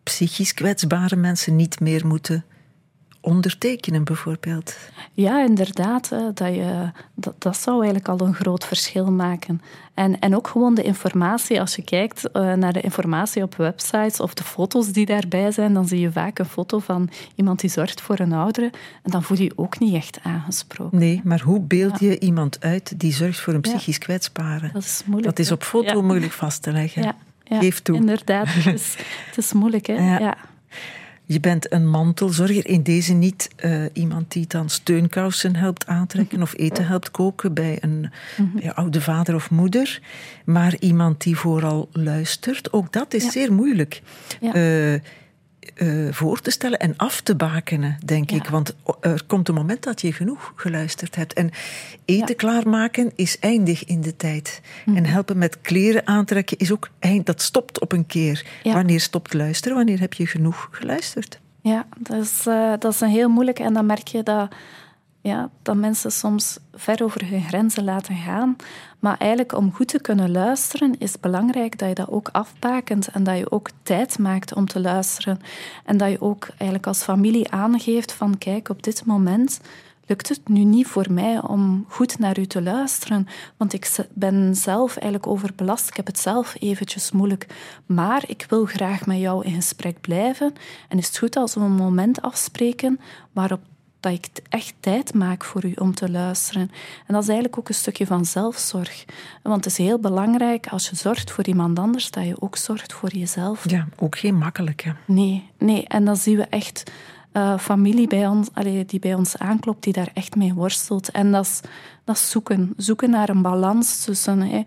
psychisch 0.02 0.54
kwetsbare 0.54 1.16
mensen, 1.16 1.56
niet 1.56 1.80
meer 1.80 2.06
moeten 2.06 2.44
ondertekenen, 3.20 4.04
bijvoorbeeld. 4.04 4.76
Ja, 5.12 5.44
inderdaad. 5.44 6.08
Dat, 6.34 6.54
je, 6.54 6.90
dat, 7.14 7.34
dat 7.38 7.56
zou 7.56 7.76
eigenlijk 7.76 8.08
al 8.08 8.26
een 8.26 8.34
groot 8.34 8.66
verschil 8.66 9.12
maken. 9.12 9.60
En, 9.94 10.18
en 10.18 10.36
ook 10.36 10.48
gewoon 10.48 10.74
de 10.74 10.82
informatie. 10.82 11.60
Als 11.60 11.76
je 11.76 11.82
kijkt 11.82 12.28
uh, 12.32 12.52
naar 12.52 12.72
de 12.72 12.80
informatie 12.80 13.42
op 13.42 13.54
websites 13.56 14.20
of 14.20 14.34
de 14.34 14.44
foto's 14.44 14.92
die 14.92 15.06
daarbij 15.06 15.50
zijn, 15.50 15.74
dan 15.74 15.88
zie 15.88 16.00
je 16.00 16.12
vaak 16.12 16.38
een 16.38 16.44
foto 16.44 16.78
van 16.78 17.10
iemand 17.34 17.60
die 17.60 17.70
zorgt 17.70 18.00
voor 18.00 18.18
een 18.18 18.32
oudere. 18.32 18.70
En 19.02 19.10
dan 19.10 19.22
voel 19.22 19.36
je 19.36 19.44
je 19.44 19.52
ook 19.54 19.78
niet 19.78 19.94
echt 19.94 20.18
aangesproken. 20.22 20.98
Nee, 20.98 21.20
maar 21.24 21.40
hoe 21.40 21.60
beeld 21.60 22.00
je 22.00 22.18
iemand 22.18 22.60
uit 22.60 23.00
die 23.00 23.12
zorgt 23.12 23.40
voor 23.40 23.54
een 23.54 23.60
psychisch 23.60 23.98
kwetsbare? 23.98 24.70
Dat 24.72 24.82
is 24.82 25.02
moeilijk. 25.04 25.36
Dat 25.36 25.46
is 25.46 25.52
op 25.52 25.62
foto 25.62 26.02
moeilijk 26.02 26.32
vast 26.32 26.62
te 26.62 26.72
leggen. 26.72 27.02
Ja. 27.02 27.14
Geef 27.58 27.80
toe. 27.80 27.96
Inderdaad, 27.96 28.46
het 28.48 28.74
is, 28.74 28.96
het 29.28 29.36
is 29.36 29.52
moeilijk. 29.52 29.86
Hè? 29.86 30.18
ja. 30.18 30.36
Je 31.30 31.40
bent 31.40 31.72
een 31.72 31.88
mantelzorger. 31.88 32.66
In 32.66 32.82
deze 32.82 33.12
niet 33.12 33.50
uh, 33.64 33.84
iemand 33.92 34.32
die 34.32 34.46
dan 34.46 34.68
steunkousen 34.68 35.56
helpt 35.56 35.86
aantrekken 35.86 36.42
of 36.42 36.54
eten 36.56 36.86
helpt 36.86 37.10
koken 37.10 37.54
bij 37.54 37.78
een 37.80 38.10
mm 38.36 38.50
bij 38.60 38.72
oude 38.72 39.00
vader 39.00 39.34
of 39.34 39.50
moeder. 39.50 40.00
Maar 40.44 40.76
iemand 40.78 41.22
die 41.22 41.36
vooral 41.36 41.88
luistert. 41.92 42.72
Ook 42.72 42.92
dat 42.92 43.14
is 43.14 43.32
zeer 43.32 43.52
moeilijk. 43.52 44.02
Ja. 44.40 44.54
Uh, 44.54 45.00
uh, 45.74 46.12
voor 46.12 46.40
te 46.40 46.50
stellen 46.50 46.78
en 46.78 46.94
af 46.96 47.20
te 47.20 47.36
bakenen, 47.36 47.98
denk 48.04 48.30
ik. 48.30 48.46
Want 48.46 48.74
er 49.00 49.22
komt 49.26 49.48
een 49.48 49.54
moment 49.54 49.82
dat 49.82 50.00
je 50.00 50.12
genoeg 50.12 50.52
geluisterd 50.56 51.16
hebt. 51.16 51.32
En 51.32 51.50
eten 52.04 52.36
klaarmaken 52.36 53.12
is 53.14 53.38
eindig 53.38 53.84
in 53.84 54.00
de 54.00 54.16
tijd. 54.16 54.60
Mhm. 54.84 54.96
En 54.96 55.04
helpen 55.04 55.38
met 55.38 55.60
kleren 55.60 56.06
aantrekken 56.06 56.58
is 56.58 56.72
ook 56.72 56.90
eind. 56.98 57.26
Dat 57.26 57.42
stopt 57.42 57.80
op 57.80 57.92
een 57.92 58.06
keer. 58.06 58.46
Wanneer 58.62 59.00
stopt 59.00 59.34
luisteren? 59.34 59.76
Wanneer 59.76 60.00
heb 60.00 60.14
je 60.14 60.26
genoeg 60.26 60.68
geluisterd? 60.70 61.40
Ja, 61.62 61.86
dat 61.98 62.24
is, 62.24 62.46
uh, 62.46 62.72
dat 62.78 62.92
is 62.92 63.00
een 63.00 63.08
heel 63.08 63.28
moeilijk. 63.28 63.58
En 63.58 63.72
dan 63.72 63.86
merk 63.86 64.08
je 64.08 64.22
dat 64.22 64.48
ja, 65.20 65.50
dat 65.62 65.76
mensen 65.76 66.12
soms 66.12 66.58
ver 66.74 67.04
over 67.04 67.28
hun 67.28 67.42
grenzen 67.42 67.84
laten 67.84 68.16
gaan. 68.16 68.56
Maar 68.98 69.16
eigenlijk 69.18 69.56
om 69.56 69.72
goed 69.72 69.88
te 69.88 70.00
kunnen 70.00 70.30
luisteren 70.30 70.98
is 70.98 71.12
het 71.12 71.20
belangrijk 71.20 71.78
dat 71.78 71.88
je 71.88 71.94
dat 71.94 72.10
ook 72.10 72.28
afbakent 72.32 73.08
en 73.08 73.24
dat 73.24 73.38
je 73.38 73.50
ook 73.50 73.70
tijd 73.82 74.18
maakt 74.18 74.54
om 74.54 74.66
te 74.66 74.80
luisteren. 74.80 75.40
En 75.84 75.96
dat 75.96 76.10
je 76.10 76.20
ook 76.20 76.48
eigenlijk 76.48 76.86
als 76.86 77.02
familie 77.02 77.50
aangeeft 77.50 78.12
van 78.12 78.38
kijk, 78.38 78.68
op 78.68 78.82
dit 78.82 79.04
moment 79.04 79.60
lukt 80.06 80.28
het 80.28 80.48
nu 80.48 80.64
niet 80.64 80.86
voor 80.86 81.06
mij 81.12 81.40
om 81.40 81.84
goed 81.88 82.18
naar 82.18 82.38
u 82.38 82.46
te 82.46 82.62
luisteren, 82.62 83.26
want 83.56 83.72
ik 83.72 84.06
ben 84.12 84.56
zelf 84.56 84.96
eigenlijk 84.96 85.26
overbelast. 85.26 85.88
Ik 85.88 85.96
heb 85.96 86.06
het 86.06 86.18
zelf 86.18 86.56
eventjes 86.58 87.10
moeilijk, 87.10 87.46
maar 87.86 88.24
ik 88.26 88.46
wil 88.48 88.64
graag 88.64 89.06
met 89.06 89.18
jou 89.18 89.44
in 89.44 89.54
gesprek 89.54 90.00
blijven. 90.00 90.52
En 90.88 90.98
is 90.98 91.06
het 91.06 91.18
goed 91.18 91.36
als 91.36 91.54
we 91.54 91.60
een 91.60 91.72
moment 91.72 92.22
afspreken 92.22 93.00
waarop 93.32 93.60
dat 94.00 94.12
ik 94.12 94.28
echt 94.48 94.74
tijd 94.80 95.14
maak 95.14 95.44
voor 95.44 95.64
u 95.64 95.72
om 95.78 95.94
te 95.94 96.10
luisteren. 96.10 96.70
En 97.06 97.14
dat 97.14 97.22
is 97.22 97.28
eigenlijk 97.28 97.58
ook 97.58 97.68
een 97.68 97.74
stukje 97.74 98.06
van 98.06 98.24
zelfzorg. 98.24 99.04
Want 99.42 99.64
het 99.64 99.72
is 99.72 99.78
heel 99.78 99.98
belangrijk 99.98 100.66
als 100.66 100.88
je 100.88 100.96
zorgt 100.96 101.30
voor 101.30 101.44
iemand 101.44 101.78
anders, 101.78 102.10
dat 102.10 102.24
je 102.24 102.40
ook 102.40 102.56
zorgt 102.56 102.92
voor 102.92 103.10
jezelf. 103.12 103.70
Ja, 103.70 103.88
ook 103.96 104.18
geen 104.18 104.36
makkelijke. 104.36 104.94
Nee, 105.04 105.50
nee. 105.58 105.84
En 105.86 106.04
dan 106.04 106.16
zien 106.16 106.36
we 106.36 106.44
echt 106.44 106.90
uh, 107.32 107.58
familie 107.58 108.06
bij 108.06 108.26
ons, 108.26 108.48
allee, 108.52 108.84
die 108.84 109.00
bij 109.00 109.14
ons 109.14 109.36
aanklopt, 109.36 109.82
die 109.82 109.92
daar 109.92 110.10
echt 110.14 110.36
mee 110.36 110.54
worstelt. 110.54 111.10
En 111.10 111.32
dat 111.32 111.44
is, 111.44 111.60
dat 112.04 112.16
is 112.16 112.30
zoeken. 112.30 112.72
Zoeken 112.76 113.10
naar 113.10 113.28
een 113.28 113.42
balans 113.42 114.04
tussen 114.04 114.40
hey, 114.40 114.66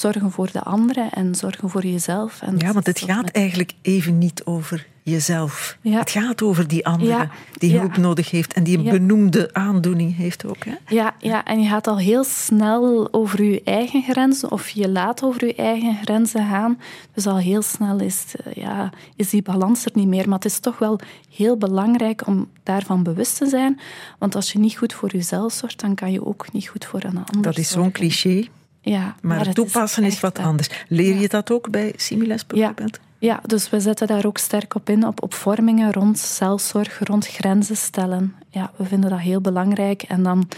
zorgen 0.00 0.30
voor 0.30 0.48
de 0.52 0.62
anderen 0.62 1.10
en 1.10 1.34
zorgen 1.34 1.70
voor 1.70 1.86
jezelf. 1.86 2.42
En 2.42 2.58
ja, 2.58 2.72
want 2.72 2.86
het 2.86 3.00
gaat 3.00 3.30
eigenlijk 3.30 3.72
even 3.82 4.18
niet 4.18 4.44
over 4.44 4.86
jezelf. 5.10 5.78
Het 5.80 6.10
gaat 6.10 6.42
over 6.42 6.68
die 6.68 6.86
andere 6.86 7.28
die 7.52 7.78
hulp 7.78 7.96
nodig 7.96 8.30
heeft 8.30 8.52
en 8.52 8.64
die 8.64 8.78
een 8.78 8.84
benoemde 8.84 9.54
aandoening 9.54 10.16
heeft 10.16 10.44
ook. 10.44 10.64
Hè? 10.64 10.74
Ja, 10.88 11.14
ja, 11.18 11.44
en 11.44 11.60
je 11.60 11.68
gaat 11.68 11.86
al 11.86 11.98
heel 11.98 12.24
snel 12.24 13.08
over 13.12 13.42
je 13.42 13.60
eigen 13.64 14.02
grenzen 14.02 14.50
of 14.50 14.68
je 14.68 14.88
laat 14.88 15.22
over 15.22 15.46
je 15.46 15.54
eigen 15.54 15.96
grenzen 16.02 16.48
gaan. 16.48 16.78
Dus 17.14 17.26
al 17.26 17.38
heel 17.38 17.62
snel 17.62 18.00
is, 18.00 18.24
eh, 18.44 18.52
ja, 18.52 18.90
is 19.16 19.30
die 19.30 19.42
balans 19.42 19.84
er 19.84 19.90
niet 19.94 20.08
meer. 20.08 20.28
Maar 20.28 20.38
het 20.38 20.44
is 20.44 20.58
toch 20.58 20.78
wel 20.78 20.98
heel 21.30 21.56
belangrijk 21.56 22.26
om 22.26 22.48
daarvan 22.62 23.02
bewust 23.02 23.36
te 23.36 23.46
zijn. 23.46 23.80
Want 24.18 24.34
als 24.34 24.52
je 24.52 24.58
niet 24.58 24.76
goed 24.76 24.92
voor 24.92 25.10
jezelf 25.10 25.52
zorgt, 25.52 25.80
dan 25.80 25.94
kan 25.94 26.12
je 26.12 26.26
ook 26.26 26.52
niet 26.52 26.68
goed 26.68 26.84
voor 26.84 27.02
een 27.02 27.16
ander 27.16 27.42
Dat 27.42 27.58
is 27.58 27.70
zo'n 27.70 27.92
cliché. 27.92 28.46
Ja, 28.90 29.14
maar, 29.22 29.46
het 29.46 29.54
toepassen 29.54 30.04
is, 30.04 30.20
wat 30.20 30.38
anders. 30.38 30.84
Leer 30.88 31.20
je 31.20 31.28
dat 31.28 31.50
ook 31.50 31.70
bij 31.70 31.92
Similes 31.96 32.46
bijvoorbeeld? 32.46 33.00
Ja, 33.18 33.40
dus 33.46 33.70
we 33.70 33.80
zetten 33.80 34.06
daar 34.06 34.26
ook 34.26 34.38
sterk 34.38 34.74
op 34.74 34.88
in, 34.90 35.06
op 35.06 35.22
opvormingen 35.22 35.92
rond 35.92 36.18
zelfzorg, 36.18 36.98
rond 37.04 37.26
grenzen 37.26 37.76
stellen. 37.76 38.34
Ja, 38.50 38.70
we 38.76 38.84
vinden 38.84 39.10
dat 39.10 39.18
heel 39.18 39.40
belangrijk. 39.40 40.02
En 40.02 40.22
dan, 40.22 40.48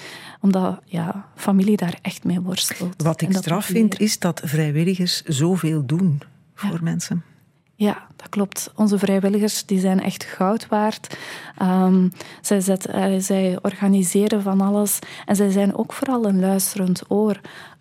omdat 0.41 0.81
ja, 0.85 1.29
familie 1.35 1.77
daar 1.77 1.99
echt 2.03 2.25
mee 2.25 2.41
worstelt. 2.41 3.03
Wat 3.03 3.21
ik 3.21 3.33
straf 3.33 3.65
vind, 3.65 4.01
is 4.01 4.19
dat 4.19 4.41
vrijwilligers 4.45 5.23
zoveel 5.23 5.87
doen 5.87 6.21
voor 6.55 6.79
mensen. 6.83 7.23
Ja, 7.75 8.07
dat 8.17 8.29
klopt. 8.29 8.71
Onze 8.75 8.99
vrijwilligers 8.99 9.67
die 9.67 9.81
zijn 9.81 10.03
echt 10.03 10.25
goud 10.25 10.67
waard. 10.69 11.19
Um, 11.63 12.13
zij, 12.41 12.61
zet, 12.61 12.89
uh, 12.89 13.15
zij 13.19 13.59
organiseren 13.63 14.43
van 14.43 14.61
alles. 14.61 14.99
En 15.27 15.37
zij 15.37 15.51
zijn 15.51 15.77
ook 15.77 15.93
vooral 15.93 16.25
een 16.25 16.41
luisterend 16.41 17.03
oor. 17.09 17.41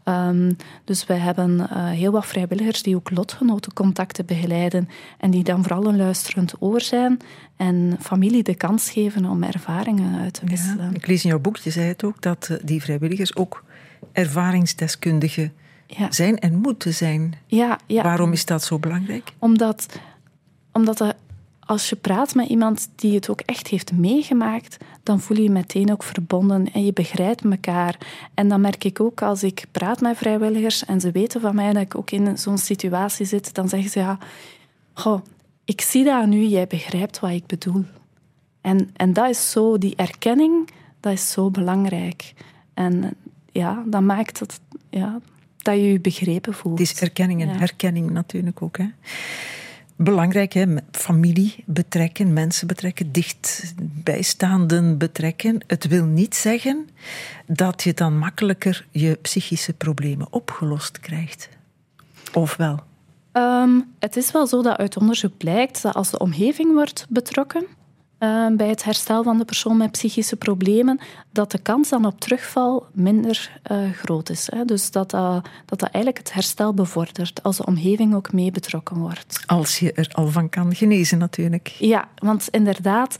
Um, 0.10 0.56
dus 0.84 1.06
wij 1.06 1.18
hebben 1.18 1.58
uh, 1.60 1.90
heel 1.90 2.12
wat 2.12 2.26
vrijwilligers 2.26 2.84
die 2.84 2.96
ook 2.96 3.12
lotgenotencontacten 3.12 4.26
begeleiden 4.26 4.90
en 5.18 5.32
die 5.32 5.44
dan 5.44 5.64
vooral 5.64 5.86
een 5.86 5.98
luisterend 5.98 6.54
oor 6.60 6.82
zijn 6.82 7.20
en 7.56 7.98
familie 8.00 8.44
de 8.44 8.56
kans 8.56 8.90
geven 8.90 9.26
om 9.26 9.44
ervaringen 9.44 10.20
uit 10.22 10.34
te 10.34 10.46
wisselen. 10.46 10.90
Ja, 10.90 10.96
ik 10.96 11.08
lees 11.08 11.24
in 11.24 11.30
jouw 11.30 11.40
boek, 11.40 11.58
je 11.58 11.70
zei 11.70 11.88
het 11.88 12.04
ook, 12.04 12.22
dat 12.22 12.48
uh, 12.52 12.58
die 12.64 12.82
vrijwilligers 12.82 13.36
ook 13.36 13.64
ervaringsdeskundigen 14.12 15.54
ja. 15.88 16.12
zijn 16.12 16.40
en 16.40 16.56
moeten 16.56 16.94
zijn. 16.94 17.34
Ja, 17.46 17.80
ja. 17.86 18.04
Waarom 18.04 18.32
is 18.32 18.46
dat 18.46 18.64
zo 18.64 18.80
belangrijk? 18.80 19.34
Omdat, 19.40 20.00
omdat 20.72 21.00
er 21.00 21.14
als 21.68 21.90
je 21.90 21.96
praat 21.96 22.36
met 22.36 22.48
iemand 22.48 22.90
die 22.96 23.16
het 23.16 23.30
ook 23.30 23.42
echt 23.42 23.68
heeft 23.68 23.92
meegemaakt, 23.92 24.78
dan 25.04 25.20
voel 25.20 25.38
je 25.38 25.44
je 25.44 25.50
meteen 25.50 25.92
ook 25.92 26.04
verbonden 26.04 26.72
en 26.74 26.86
je 26.86 26.94
begrijpt 26.94 27.44
elkaar. 27.44 27.98
En 28.34 28.48
dan 28.48 28.62
merk 28.62 28.84
ik 28.84 29.00
ook 29.00 29.22
als 29.22 29.44
ik 29.44 29.66
praat 29.72 30.02
met 30.02 30.18
vrijwilligers 30.18 30.86
en 30.86 31.02
ze 31.02 31.12
weten 31.12 31.42
van 31.42 31.56
mij 31.56 31.74
dat 31.74 31.82
ik 31.82 31.96
ook 31.96 32.12
in 32.12 32.38
zo'n 32.38 32.58
situatie 32.58 33.26
zit, 33.26 33.54
dan 33.54 33.70
zeggen 33.70 33.90
ze 33.90 34.00
ja, 34.00 34.18
goh, 34.94 35.22
ik 35.66 35.82
zie 35.82 36.04
dat 36.04 36.26
nu, 36.28 36.46
jij 36.46 36.68
begrijpt 36.68 37.20
wat 37.20 37.32
ik 37.32 37.46
bedoel. 37.46 37.86
En, 38.62 38.90
en 38.96 39.14
dat 39.14 39.30
is 39.30 39.52
zo, 39.52 39.78
die 39.78 39.96
erkenning, 39.96 40.70
dat 41.00 41.14
is 41.14 41.32
zo 41.32 41.52
belangrijk. 41.52 42.34
En 42.74 43.16
ja, 43.52 43.84
dat 43.86 44.02
maakt 44.02 44.40
het, 44.40 44.60
ja, 44.90 45.20
dat 45.58 45.76
je 45.76 45.92
je 45.92 46.00
begrepen 46.00 46.54
voelt. 46.54 46.80
Het 46.80 46.92
is 46.92 47.02
erkenning 47.02 47.42
en 47.42 47.50
herkenning 47.50 48.10
natuurlijk 48.10 48.62
ook. 48.62 48.78
Hè? 48.78 48.86
Belangrijk, 50.00 50.54
hè? 50.54 50.66
familie 50.92 51.64
betrekken, 51.66 52.34
mensen 52.34 52.68
betrekken, 52.68 53.12
dichtbijstaanden 53.12 54.98
betrekken. 54.98 55.60
Het 55.68 55.88
wil 55.88 56.06
niet 56.06 56.36
zeggen 56.36 56.90
dat 57.46 57.84
je 57.84 57.94
dan 57.94 58.18
makkelijker 58.18 58.86
je 58.92 59.18
psychische 59.22 59.74
problemen 59.74 60.28
opgelost 60.30 61.00
krijgt. 61.00 61.50
Of 62.34 62.56
wel? 62.56 62.80
Um, 63.34 63.94
het 64.00 64.16
is 64.16 64.32
wel 64.32 64.48
zo 64.48 64.62
dat 64.62 64.78
uit 64.78 64.98
onderzoek 64.98 65.38
blijkt 65.38 65.82
dat 65.82 65.94
als 65.96 66.12
de 66.12 66.20
omgeving 66.20 66.74
wordt 66.74 67.06
betrokken, 67.10 67.66
Ehm, 68.18 68.56
bij 68.56 68.68
het 68.68 68.84
herstel 68.84 69.24
van 69.24 69.38
de 69.38 69.46
persoon 69.46 69.78
met 69.78 69.92
psychische 69.92 70.36
problemen, 70.36 71.00
dat 71.32 71.52
de 71.52 71.58
kans 71.58 71.90
dan 71.90 72.06
op 72.06 72.20
terugval 72.20 72.86
minder 72.94 73.60
uh, 73.72 73.92
groot 73.92 74.30
is. 74.30 74.48
Hè. 74.52 74.66
Dus 74.66 74.92
dat, 74.92 75.14
uh, 75.14 75.38
dat 75.66 75.80
dat 75.80 75.90
eigenlijk 75.90 76.18
het 76.18 76.34
herstel 76.34 76.74
bevordert 76.74 77.44
als 77.44 77.58
de 77.58 77.66
omgeving 77.66 78.16
ook 78.16 78.34
mee 78.34 78.52
betrokken 78.52 78.98
wordt. 78.98 79.44
Als 79.46 79.80
je 79.80 79.92
er 79.92 80.10
al 80.12 80.28
van 80.28 80.50
kan 80.50 80.76
genezen 80.76 81.18
natuurlijk. 81.18 81.68
Ja, 81.68 82.08
want 82.16 82.48
inderdaad, 82.52 83.18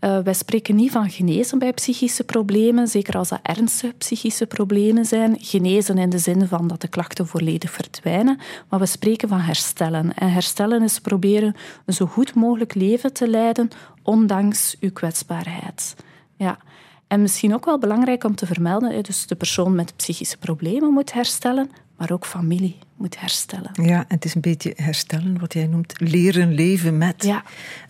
uh, 0.00 0.18
wij 0.18 0.34
spreken 0.34 0.76
niet 0.76 0.90
van 0.90 1.10
genezen 1.10 1.58
bij 1.58 1.72
psychische 1.72 2.24
problemen, 2.24 2.88
zeker 2.88 3.16
als 3.16 3.28
dat 3.28 3.38
ernstige 3.42 3.94
psychische 3.98 4.46
problemen 4.46 5.04
zijn. 5.04 5.36
Genezen 5.40 5.98
in 5.98 6.10
de 6.10 6.18
zin 6.18 6.46
van 6.46 6.68
dat 6.68 6.80
de 6.80 6.88
klachten 6.88 7.26
volledig 7.26 7.70
verdwijnen, 7.70 8.38
maar 8.68 8.80
we 8.80 8.86
spreken 8.86 9.28
van 9.28 9.40
herstellen. 9.40 10.14
En 10.14 10.32
herstellen 10.32 10.82
is 10.82 10.98
proberen 10.98 11.56
een 11.84 11.94
zo 11.94 12.06
goed 12.06 12.34
mogelijk 12.34 12.74
leven 12.74 13.12
te 13.12 13.28
leiden, 13.28 13.70
ondanks 14.10 14.76
uw 14.80 14.92
kwetsbaarheid. 14.92 15.96
Ja. 16.36 16.58
En 17.06 17.20
misschien 17.20 17.54
ook 17.54 17.64
wel 17.64 17.78
belangrijk 17.78 18.24
om 18.24 18.34
te 18.34 18.46
vermelden, 18.46 19.02
dus 19.02 19.26
de 19.26 19.34
persoon 19.34 19.74
met 19.74 19.96
psychische 19.96 20.36
problemen 20.36 20.92
moet 20.92 21.12
herstellen, 21.12 21.70
maar 21.96 22.10
ook 22.10 22.26
familie 22.26 22.78
moet 22.96 23.20
herstellen. 23.20 23.70
Ja, 23.72 24.04
het 24.08 24.24
is 24.24 24.34
een 24.34 24.40
beetje 24.40 24.72
herstellen, 24.76 25.38
wat 25.38 25.52
jij 25.52 25.66
noemt 25.66 26.00
leren 26.00 26.52
leven 26.52 26.98
met 26.98 27.24
ja. 27.24 27.42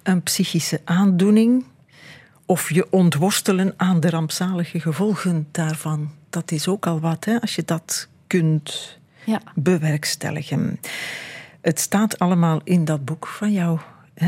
een 0.02 0.22
psychische 0.22 0.80
aandoening 0.84 1.64
of 2.46 2.74
je 2.74 2.86
ontworstelen 2.90 3.74
aan 3.76 4.00
de 4.00 4.10
rampzalige 4.10 4.80
gevolgen 4.80 5.48
daarvan. 5.50 6.10
Dat 6.30 6.50
is 6.50 6.68
ook 6.68 6.86
al 6.86 7.00
wat, 7.00 7.24
hè, 7.24 7.40
als 7.40 7.54
je 7.54 7.62
dat 7.64 8.08
kunt 8.26 8.98
ja. 9.24 9.40
bewerkstelligen. 9.54 10.80
Het 11.60 11.80
staat 11.80 12.18
allemaal 12.18 12.60
in 12.64 12.84
dat 12.84 13.04
boek 13.04 13.26
van 13.26 13.52
jou 13.52 13.78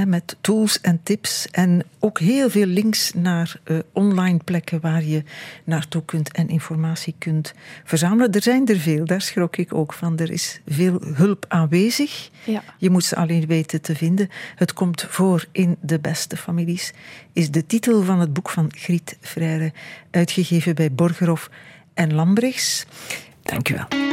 met 0.06 0.36
tools 0.40 0.80
en 0.80 1.00
tips 1.02 1.46
en 1.50 1.84
ook 1.98 2.18
heel 2.18 2.50
veel 2.50 2.66
links 2.66 3.12
naar 3.14 3.60
uh, 3.64 3.78
online 3.92 4.38
plekken 4.44 4.80
waar 4.80 5.04
je 5.04 5.22
naartoe 5.64 6.04
kunt 6.04 6.32
en 6.32 6.48
informatie 6.48 7.14
kunt 7.18 7.54
verzamelen. 7.84 8.32
Er 8.32 8.42
zijn 8.42 8.68
er 8.68 8.76
veel, 8.76 9.04
daar 9.04 9.20
schrok 9.20 9.56
ik 9.56 9.74
ook 9.74 9.92
van. 9.92 10.18
Er 10.18 10.30
is 10.30 10.60
veel 10.66 11.00
hulp 11.14 11.44
aanwezig. 11.48 12.30
Ja. 12.44 12.62
Je 12.78 12.90
moet 12.90 13.04
ze 13.04 13.16
alleen 13.16 13.46
weten 13.46 13.80
te 13.80 13.96
vinden. 13.96 14.28
Het 14.54 14.72
komt 14.72 15.06
voor 15.08 15.46
in 15.52 15.76
de 15.80 15.98
beste 15.98 16.36
families, 16.36 16.92
is 17.32 17.50
de 17.50 17.66
titel 17.66 18.02
van 18.02 18.20
het 18.20 18.32
boek 18.32 18.50
van 18.50 18.72
Griet 18.76 19.16
Freire, 19.20 19.72
uitgegeven 20.10 20.74
bij 20.74 20.92
Borgerhof 20.92 21.50
en 21.94 22.14
Lambrechts. 22.14 22.86
Dank 23.42 23.68
u 23.68 23.74
wel. 23.74 24.11